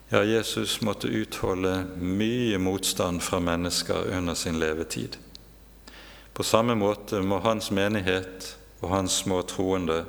Ja, 0.08 0.24
Jesus 0.24 0.80
måtte 0.80 1.08
utholde 1.08 1.86
mye 1.96 2.58
motstand 2.58 3.22
fra 3.22 3.40
mennesker 3.40 4.10
under 4.16 4.34
sin 4.34 4.58
levetid. 4.58 5.16
På 6.32 6.42
samme 6.42 6.74
måte 6.74 7.22
må 7.22 7.38
hans 7.44 7.70
menighet 7.70 8.56
og 8.80 8.92
hans 8.94 9.20
små 9.24 9.42
troende 9.42 10.04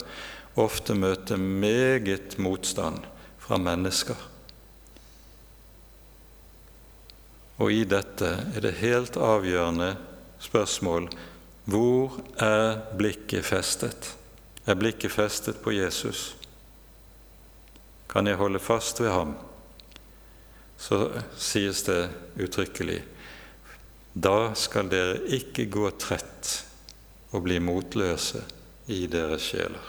ofte 0.60 0.96
møte 0.98 1.38
meget 1.38 2.38
motstand 2.38 3.06
fra 3.40 3.58
mennesker. 3.62 4.18
Og 7.62 7.72
i 7.72 7.84
dette 7.86 8.30
er 8.56 8.64
det 8.64 8.80
helt 8.82 9.18
avgjørende 9.18 9.94
spørsmål 10.42 11.12
hvor 11.66 12.18
er 12.42 12.82
blikket 12.98 13.46
festet? 13.46 14.16
Er 14.66 14.78
blikket 14.78 15.14
festet 15.14 15.62
på 15.62 15.74
Jesus? 15.76 16.36
Kan 18.10 18.28
jeg 18.28 18.40
holde 18.42 18.60
fast 18.60 19.00
ved 19.02 19.12
ham? 19.14 19.36
Så 20.82 21.06
sies 21.38 21.84
det 21.86 22.10
uttrykkelig 22.42 23.02
da 24.14 24.52
skal 24.56 24.90
dere 24.92 25.22
ikke 25.32 25.70
gå 25.72 25.88
trett 25.96 26.52
og 27.32 27.46
bli 27.46 27.62
motløse 27.64 28.42
i 28.92 29.06
deres 29.08 29.46
sjeler. 29.54 29.86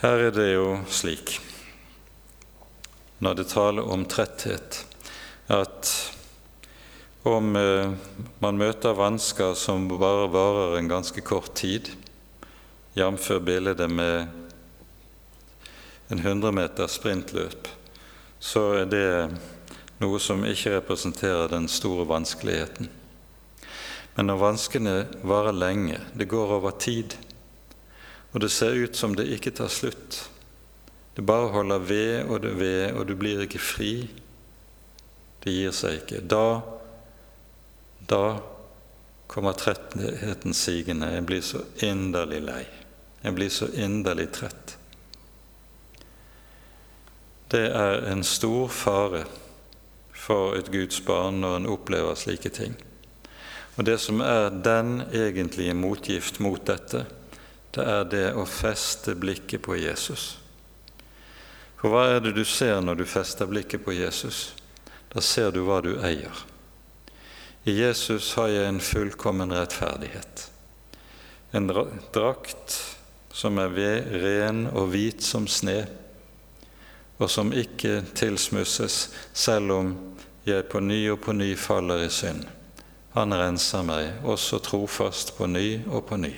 Her 0.00 0.28
er 0.28 0.32
det 0.36 0.48
jo 0.54 0.78
slik, 0.88 1.36
når 3.24 3.36
det 3.40 3.46
taler 3.52 3.92
om 3.92 4.06
tretthet, 4.08 4.80
at 5.52 5.92
om 7.24 7.56
eh, 7.56 7.92
man 8.38 8.58
møter 8.60 8.96
vansker 8.96 9.54
som 9.56 9.86
bare 9.88 10.26
varer 10.28 10.78
en 10.78 10.90
ganske 10.90 11.20
kort 11.24 11.54
tid, 11.56 11.88
jf. 12.94 13.30
bildet 13.40 13.80
med 13.90 14.26
en 16.12 16.18
100 16.18 16.52
meter 16.52 16.86
sprintløp, 16.86 17.68
så 18.38 18.66
er 18.82 18.90
det 18.92 19.08
noe 20.02 20.20
som 20.20 20.44
ikke 20.44 20.76
representerer 20.76 21.48
den 21.48 21.68
store 21.70 22.04
vanskeligheten. 22.10 22.90
Men 24.14 24.28
når 24.28 24.42
vanskene 24.42 24.94
varer 25.24 25.56
lenge, 25.56 25.98
det 26.12 26.28
går 26.30 26.58
over 26.58 26.76
tid, 26.76 27.16
og 28.34 28.44
det 28.44 28.52
ser 28.52 28.76
ut 28.76 28.96
som 28.96 29.16
det 29.16 29.30
ikke 29.32 29.54
tar 29.54 29.72
slutt. 29.72 30.26
Det 31.16 31.24
bare 31.24 31.52
holder 31.54 31.78
ved 31.78 32.28
og 32.28 32.40
det 32.42 32.54
ved, 32.58 32.92
og 32.92 33.08
du 33.08 33.14
blir 33.16 33.42
ikke 33.46 33.62
fri. 33.62 33.92
Det 35.44 35.52
gir 35.54 35.74
seg 35.74 36.02
ikke. 36.02 36.20
Da, 36.26 36.60
da 38.06 38.38
kommer 39.26 39.52
trettheten 39.52 40.54
sigende. 40.54 41.12
Jeg 41.14 41.26
blir 41.26 41.42
så 41.42 41.62
inderlig 41.82 42.40
lei. 42.44 42.64
Jeg 43.24 43.34
blir 43.34 43.50
så 43.50 43.68
inderlig 43.72 44.28
trett. 44.36 44.76
Det 47.48 47.66
er 47.70 48.04
en 48.10 48.24
stor 48.24 48.68
fare 48.68 49.24
for 50.12 50.56
et 50.58 50.70
Guds 50.72 51.00
barn 51.04 51.40
når 51.42 51.56
en 51.56 51.70
opplever 51.74 52.16
slike 52.18 52.52
ting. 52.54 52.76
Og 53.76 53.84
det 53.88 53.98
som 54.00 54.22
er 54.22 54.52
den 54.64 55.02
egentlige 55.12 55.74
motgift 55.74 56.38
mot 56.44 56.62
dette, 56.66 57.04
det 57.74 57.84
er 57.90 58.04
det 58.10 58.26
å 58.38 58.46
feste 58.46 59.16
blikket 59.18 59.64
på 59.66 59.76
Jesus. 59.80 60.36
For 61.80 61.92
hva 61.92 62.04
er 62.14 62.22
det 62.24 62.36
du 62.36 62.44
ser 62.48 62.78
når 62.80 63.02
du 63.02 63.04
fester 63.08 63.50
blikket 63.50 63.82
på 63.84 63.92
Jesus? 63.92 64.54
Da 65.12 65.20
ser 65.20 65.50
du 65.52 65.64
hva 65.66 65.82
du 65.84 65.96
eier. 65.98 66.44
I 67.64 67.72
Jesus 67.72 68.34
har 68.36 68.50
jeg 68.52 68.68
en 68.68 68.80
fullkommen 68.80 69.52
rettferdighet. 69.56 70.50
En 71.56 71.70
drakt 72.12 72.74
som 73.32 73.58
er 73.58 73.70
ved, 73.72 74.10
ren 74.20 74.66
og 74.68 74.90
hvit 74.92 75.24
som 75.24 75.46
sne, 75.48 75.86
og 77.16 77.30
som 77.30 77.54
ikke 77.56 78.02
tilsmusses 78.12 78.98
selv 79.32 79.72
om 79.72 79.94
jeg 80.44 80.66
på 80.68 80.82
ny 80.84 80.98
og 81.14 81.22
på 81.24 81.32
ny 81.32 81.54
faller 81.56 82.04
i 82.04 82.10
synd. 82.12 82.44
Han 83.14 83.32
renser 83.32 83.86
meg 83.86 84.26
også 84.28 84.60
trofast 84.60 85.32
på 85.38 85.48
ny 85.48 85.68
og 85.86 86.04
på 86.10 86.18
ny. 86.20 86.34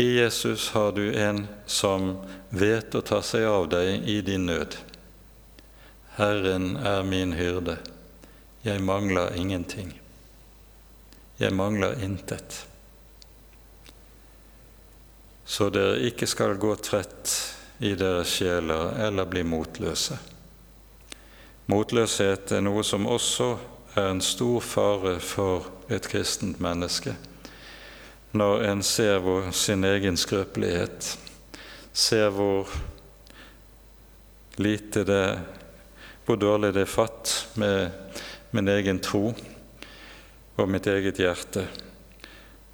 I 0.00 0.06
Jesus 0.22 0.70
har 0.74 0.94
du 0.96 1.04
en 1.12 1.44
som 1.66 2.14
vet 2.50 2.94
å 2.94 3.02
ta 3.04 3.20
seg 3.22 3.44
av 3.46 3.68
deg 3.70 4.08
i 4.08 4.20
din 4.26 4.46
nød. 4.48 4.78
Herren 6.16 6.76
er 6.78 7.04
min 7.06 7.34
hyrde, 7.36 7.76
jeg 8.64 8.80
mangler 8.82 9.34
ingenting. 9.36 9.92
Jeg 11.38 11.52
mangler 11.54 11.98
intet. 12.02 12.62
Så 15.44 15.68
dere 15.70 16.00
ikke 16.08 16.26
skal 16.26 16.56
gå 16.56 16.72
trett 16.80 17.34
i 17.84 17.92
deres 17.98 18.32
sjeler 18.38 18.96
eller 19.04 19.28
bli 19.28 19.44
motløse. 19.44 20.16
Motløshet 21.68 22.52
er 22.56 22.64
noe 22.64 22.84
som 22.84 23.06
også 23.08 23.52
er 23.94 24.10
en 24.10 24.24
stor 24.24 24.64
fare 24.64 25.18
for 25.20 25.68
et 25.92 26.08
kristent 26.08 26.60
menneske 26.64 27.14
når 28.34 28.64
en 28.66 28.82
ser 28.82 29.20
hvor 29.22 29.50
sin 29.54 29.84
egen 29.86 30.16
skrøpelighet, 30.18 31.18
ser 31.92 32.32
hvor 32.34 32.70
lite 34.58 35.04
det 35.06 35.26
hvor 36.24 36.38
dårlig 36.40 36.72
det 36.74 36.82
er 36.82 36.90
fatt 36.90 37.30
med 37.60 37.92
min 38.54 38.68
egen 38.70 39.00
tro 39.02 39.32
og 40.54 40.68
mitt 40.70 40.86
eget 40.86 41.18
hjerte, 41.18 41.64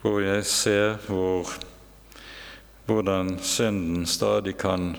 hvor 0.02 0.18
jeg 0.20 0.44
ser 0.44 0.98
hvor, 1.06 1.48
hvordan 2.84 3.38
synden 3.40 4.04
stadig 4.04 4.58
kan 4.60 4.90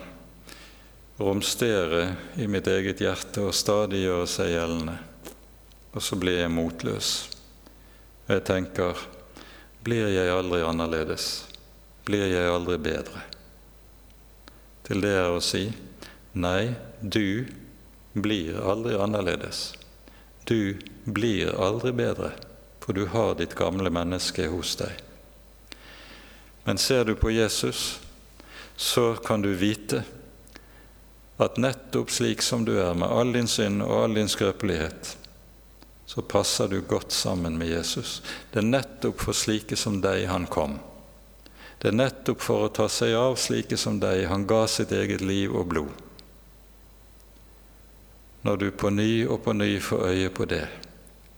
romstere 1.22 2.16
i 2.34 2.48
mitt 2.50 2.66
eget 2.66 2.98
hjerte 3.04 3.44
og 3.46 3.54
stadig 3.54 4.00
gjøre 4.02 4.26
seg 4.26 4.50
gjeldende. 4.56 4.96
Og 5.92 6.02
så 6.02 6.18
blir 6.18 6.40
jeg 6.40 6.50
motløs. 6.50 7.10
Og 8.26 8.32
jeg 8.34 8.44
tenker 8.48 9.04
blir 9.86 10.08
jeg 10.10 10.32
aldri 10.34 10.64
annerledes? 10.66 11.28
Blir 12.06 12.26
jeg 12.26 12.50
aldri 12.50 12.80
bedre? 12.82 13.22
Til 14.82 15.02
det 15.04 15.14
er 15.14 15.30
å 15.30 15.38
si 15.42 15.68
nei, 16.34 16.72
du 16.98 17.46
blir 18.18 18.58
aldri 18.58 18.98
annerledes. 18.98 19.62
Du 20.44 20.78
blir 21.04 21.54
aldri 21.54 21.92
bedre, 21.92 22.32
for 22.80 22.92
du 22.92 23.06
har 23.06 23.34
ditt 23.38 23.54
gamle 23.54 23.90
menneske 23.90 24.48
hos 24.50 24.74
deg. 24.80 24.92
Men 26.64 26.78
ser 26.78 27.04
du 27.04 27.14
på 27.18 27.30
Jesus, 27.30 28.00
så 28.76 29.14
kan 29.14 29.42
du 29.42 29.52
vite 29.54 30.02
at 31.42 31.58
nettopp 31.58 32.10
slik 32.10 32.42
som 32.42 32.64
du 32.64 32.76
er, 32.78 32.94
med 32.94 33.10
all 33.10 33.32
din 33.34 33.48
synd 33.50 33.82
og 33.82 34.04
all 34.04 34.14
din 34.14 34.30
skrøpelighet, 34.30 35.16
så 36.06 36.22
passer 36.22 36.68
du 36.68 36.80
godt 36.80 37.12
sammen 37.12 37.58
med 37.58 37.70
Jesus. 37.72 38.22
Det 38.52 38.60
er 38.60 38.68
nettopp 38.68 39.22
for 39.22 39.36
slike 39.36 39.78
som 39.78 40.00
deg 40.04 40.26
han 40.30 40.46
kom. 40.46 40.78
Det 41.82 41.90
er 41.90 41.98
nettopp 41.98 42.42
for 42.42 42.66
å 42.66 42.72
ta 42.74 42.86
seg 42.92 43.14
av 43.18 43.38
slike 43.40 43.78
som 43.80 43.96
deg 44.02 44.26
han 44.30 44.46
ga 44.46 44.66
sitt 44.70 44.92
eget 44.94 45.24
liv 45.24 45.54
og 45.54 45.70
blod. 45.72 46.11
Når 48.42 48.56
du 48.56 48.70
på 48.70 48.90
ny 48.90 49.26
og 49.26 49.44
på 49.44 49.54
ny 49.54 49.76
får 49.80 50.06
øye 50.08 50.30
på 50.34 50.46
det, 50.50 50.64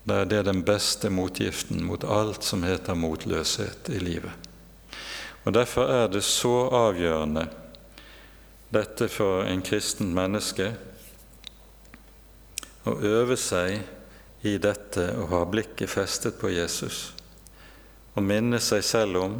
da 0.04 0.20
er 0.20 0.28
det 0.28 0.44
den 0.46 0.62
beste 0.64 1.10
motgiften 1.12 1.84
mot 1.84 2.04
alt 2.04 2.44
som 2.44 2.64
heter 2.64 2.96
motløshet 2.96 3.88
i 3.92 4.00
livet. 4.00 4.32
Og 5.44 5.52
Derfor 5.52 5.88
er 5.92 6.08
det 6.08 6.24
så 6.24 6.68
avgjørende, 6.72 7.48
dette 8.72 9.08
for 9.08 9.44
en 9.44 9.62
kristen 9.62 10.14
menneske, 10.16 10.72
å 12.84 12.96
øve 13.00 13.36
seg 13.40 13.84
i 14.44 14.56
dette 14.60 15.06
å 15.16 15.28
ha 15.30 15.44
blikket 15.48 15.88
festet 15.88 16.36
på 16.40 16.50
Jesus 16.52 17.14
og 18.14 18.22
minne 18.22 18.60
seg 18.62 18.84
selv 18.86 19.20
om 19.22 19.38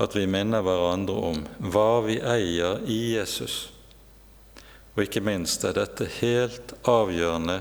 at 0.00 0.14
vi 0.16 0.28
minner 0.30 0.62
hverandre 0.64 1.24
om 1.30 1.42
hva 1.72 2.00
vi 2.06 2.18
eier 2.22 2.84
i 2.88 2.98
Jesus. 3.16 3.68
Og 4.98 5.04
ikke 5.04 5.22
minst 5.22 5.62
er 5.62 5.76
dette 5.78 6.08
helt 6.18 6.72
avgjørende 6.82 7.60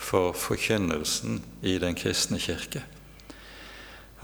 for 0.00 0.34
forkynnelsen 0.34 1.38
i 1.62 1.76
den 1.78 1.94
kristne 1.94 2.40
kirke. 2.42 2.82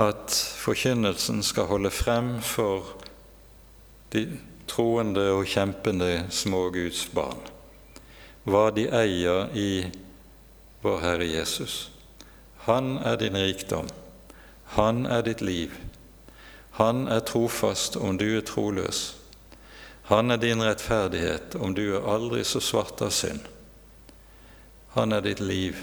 At 0.02 0.34
forkynnelsen 0.58 1.44
skal 1.46 1.70
holde 1.70 1.94
frem 1.94 2.40
for 2.42 2.96
de 4.10 4.26
troende 4.66 5.30
og 5.36 5.46
kjempende 5.46 6.26
små 6.34 6.66
Guds 6.74 7.06
barn 7.14 7.52
hva 8.46 8.68
de 8.70 8.86
eier 8.94 9.50
i 9.58 9.70
vår 10.84 11.00
Herre 11.02 11.26
Jesus. 11.26 11.88
Han 12.66 12.94
er 13.02 13.18
din 13.18 13.34
rikdom. 13.34 13.88
Han 14.78 15.06
er 15.06 15.24
ditt 15.26 15.42
liv. 15.42 15.74
Han 16.78 17.08
er 17.10 17.24
trofast 17.26 17.96
om 17.98 18.18
du 18.18 18.28
er 18.36 18.46
troløs. 18.46 19.15
Han 20.06 20.30
er 20.30 20.36
din 20.36 20.62
rettferdighet 20.62 21.54
om 21.58 21.74
du 21.74 21.84
er 21.96 22.06
aldri 22.06 22.44
så 22.44 22.60
svart 22.62 23.02
av 23.02 23.10
synd. 23.10 23.42
Han 24.94 25.12
er 25.12 25.24
ditt 25.26 25.40
liv. 25.42 25.80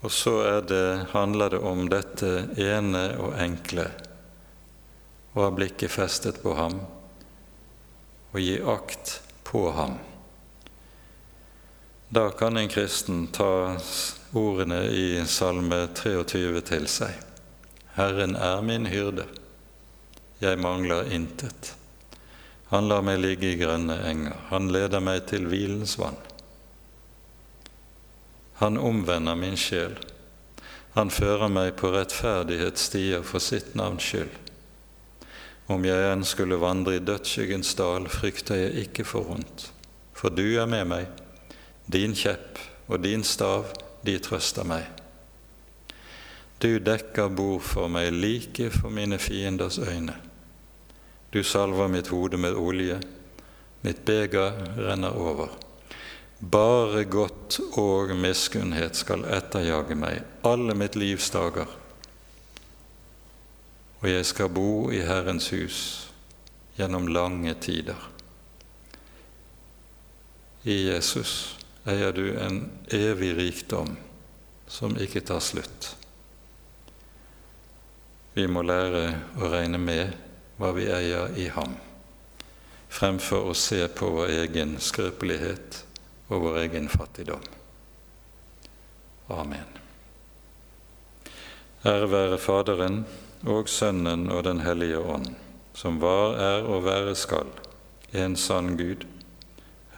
Og 0.00 0.12
så 0.12 0.60
det, 0.60 1.06
handler 1.10 1.50
det 1.50 1.58
om 1.58 1.88
dette 1.90 2.30
ene 2.56 3.02
og 3.18 3.34
enkle 3.42 3.88
å 5.32 5.44
ha 5.44 5.50
blikket 5.54 5.90
festet 5.90 6.38
på 6.42 6.54
ham 6.58 6.78
og 8.32 8.40
gi 8.40 8.56
akt 8.62 9.18
på 9.44 9.66
ham. 9.74 9.98
Da 12.08 12.30
kan 12.30 12.56
en 12.56 12.68
kristen 12.68 13.26
ta 13.34 13.76
ordene 14.32 14.84
i 14.94 15.22
Salme 15.26 15.88
23 15.94 16.60
til 16.70 16.88
seg. 16.88 17.14
Herren 17.96 18.36
er 18.36 18.60
min 18.64 18.86
hyrde, 18.88 19.24
jeg 20.42 20.58
mangler 20.58 21.08
intet. 21.14 21.74
Han 22.72 22.88
lar 22.88 23.04
meg 23.04 23.20
ligge 23.20 23.52
i 23.52 23.58
grønne 23.60 23.98
enger, 24.08 24.36
han 24.48 24.70
leder 24.72 25.02
meg 25.04 25.26
til 25.30 25.46
hvilens 25.50 25.98
vann. 26.00 26.18
Han 28.62 28.78
omvender 28.78 29.36
min 29.38 29.58
sjel, 29.60 29.98
han 30.96 31.12
fører 31.12 31.48
meg 31.52 31.74
på 31.80 31.90
rettferdighetsstier 31.94 33.24
for 33.24 33.44
sitt 33.44 33.74
navns 33.78 34.04
skyld. 34.04 34.32
Om 35.72 35.84
jeg 35.86 36.08
enn 36.10 36.24
skulle 36.26 36.58
vandre 36.60 36.98
i 36.98 37.04
dødsskyggens 37.04 37.74
dal, 37.78 38.08
frykter 38.12 38.58
jeg 38.64 38.86
ikke 38.86 39.06
for 39.08 39.28
vondt, 39.30 39.68
for 40.16 40.34
du 40.34 40.44
er 40.60 40.68
med 40.68 40.88
meg 40.90 41.22
din 41.92 42.14
kjepp 42.14 42.60
og 42.88 43.00
din 43.02 43.24
stav, 43.24 43.70
de 44.02 44.18
trøster 44.22 44.66
meg. 44.66 44.84
Du 46.62 46.78
dekker 46.78 47.30
bord 47.34 47.62
for 47.66 47.90
meg 47.90 48.12
like 48.14 48.70
for 48.70 48.90
mine 48.90 49.18
fienders 49.18 49.78
øyne. 49.78 50.14
Du 51.32 51.40
salver 51.44 51.88
mitt 51.88 52.10
hode 52.12 52.36
med 52.36 52.54
olje, 52.54 53.00
mitt 53.80 54.04
beger 54.04 54.52
renner 54.76 55.16
over. 55.16 55.48
Bare 56.38 57.04
godt 57.04 57.56
og 57.80 58.10
miskunnhet 58.18 58.98
skal 58.98 59.24
etterjage 59.32 59.96
meg 59.96 60.20
alle 60.44 60.74
mitt 60.76 60.98
livs 60.98 61.30
dager. 61.32 61.70
Og 64.02 64.08
jeg 64.10 64.26
skal 64.28 64.50
bo 64.52 64.90
i 64.92 65.00
Herrens 65.06 65.46
hus 65.54 65.78
gjennom 66.76 67.06
lange 67.08 67.54
tider. 67.64 67.96
I 70.68 70.76
Jesus 70.90 71.54
eier 71.88 72.12
du 72.12 72.26
en 72.42 72.58
evig 72.92 73.32
rikdom 73.38 73.94
som 74.68 74.98
ikke 75.00 75.24
tar 75.30 75.40
slutt. 75.40 75.94
Vi 78.36 78.44
må 78.50 78.66
lære 78.66 79.06
å 79.40 79.48
regne 79.52 79.80
med 79.80 80.12
hva 80.62 80.70
vi 80.76 80.84
eier 80.94 81.32
i 81.42 81.48
ham, 81.50 81.72
fremfor 82.86 83.48
å 83.50 83.54
se 83.58 83.80
på 83.90 84.12
vår 84.14 84.30
egen 84.44 84.76
skrøpelighet 84.78 85.80
og 86.30 86.44
vår 86.44 86.58
egen 86.60 86.86
fattigdom. 86.92 87.42
Amen. 89.34 89.66
Ære 91.82 92.10
være 92.12 92.38
Faderen 92.38 93.00
og 93.50 93.66
Sønnen 93.66 94.28
og 94.30 94.44
Den 94.46 94.62
hellige 94.62 95.00
ånd, 95.02 95.32
som 95.74 95.98
var, 95.98 96.36
er 96.38 96.68
og 96.68 96.84
være 96.86 97.16
skal, 97.18 97.50
en 98.14 98.36
sann 98.38 98.76
Gud, 98.78 99.02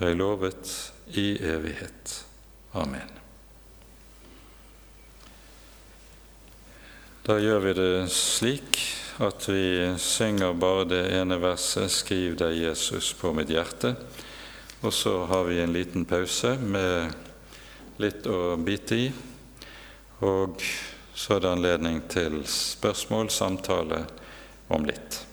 høylovet 0.00 0.72
i 1.12 1.34
evighet. 1.44 2.22
Amen. 2.72 3.23
Da 7.24 7.38
gjør 7.40 7.62
vi 7.64 7.70
det 7.72 8.08
slik 8.12 8.78
at 9.24 9.46
vi 9.48 9.94
synger 9.96 10.52
bare 10.60 10.82
det 10.84 10.98
ene 11.16 11.38
verset 11.40 11.88
'Skriv 11.88 12.34
deg, 12.36 12.58
Jesus, 12.66 13.14
på 13.16 13.32
mitt 13.32 13.48
hjerte', 13.48 13.94
og 14.82 14.92
så 14.92 15.24
har 15.24 15.48
vi 15.48 15.62
en 15.62 15.72
liten 15.72 16.04
pause 16.04 16.58
med 16.60 17.14
litt 17.96 18.28
å 18.28 18.58
bite 18.60 18.98
i, 19.06 19.08
og 20.20 20.60
så 21.14 21.38
er 21.38 21.40
det 21.40 21.54
anledning 21.54 22.02
til 22.12 22.42
spørsmål, 22.44 23.32
samtale 23.32 24.04
om 24.68 24.84
litt. 24.84 25.24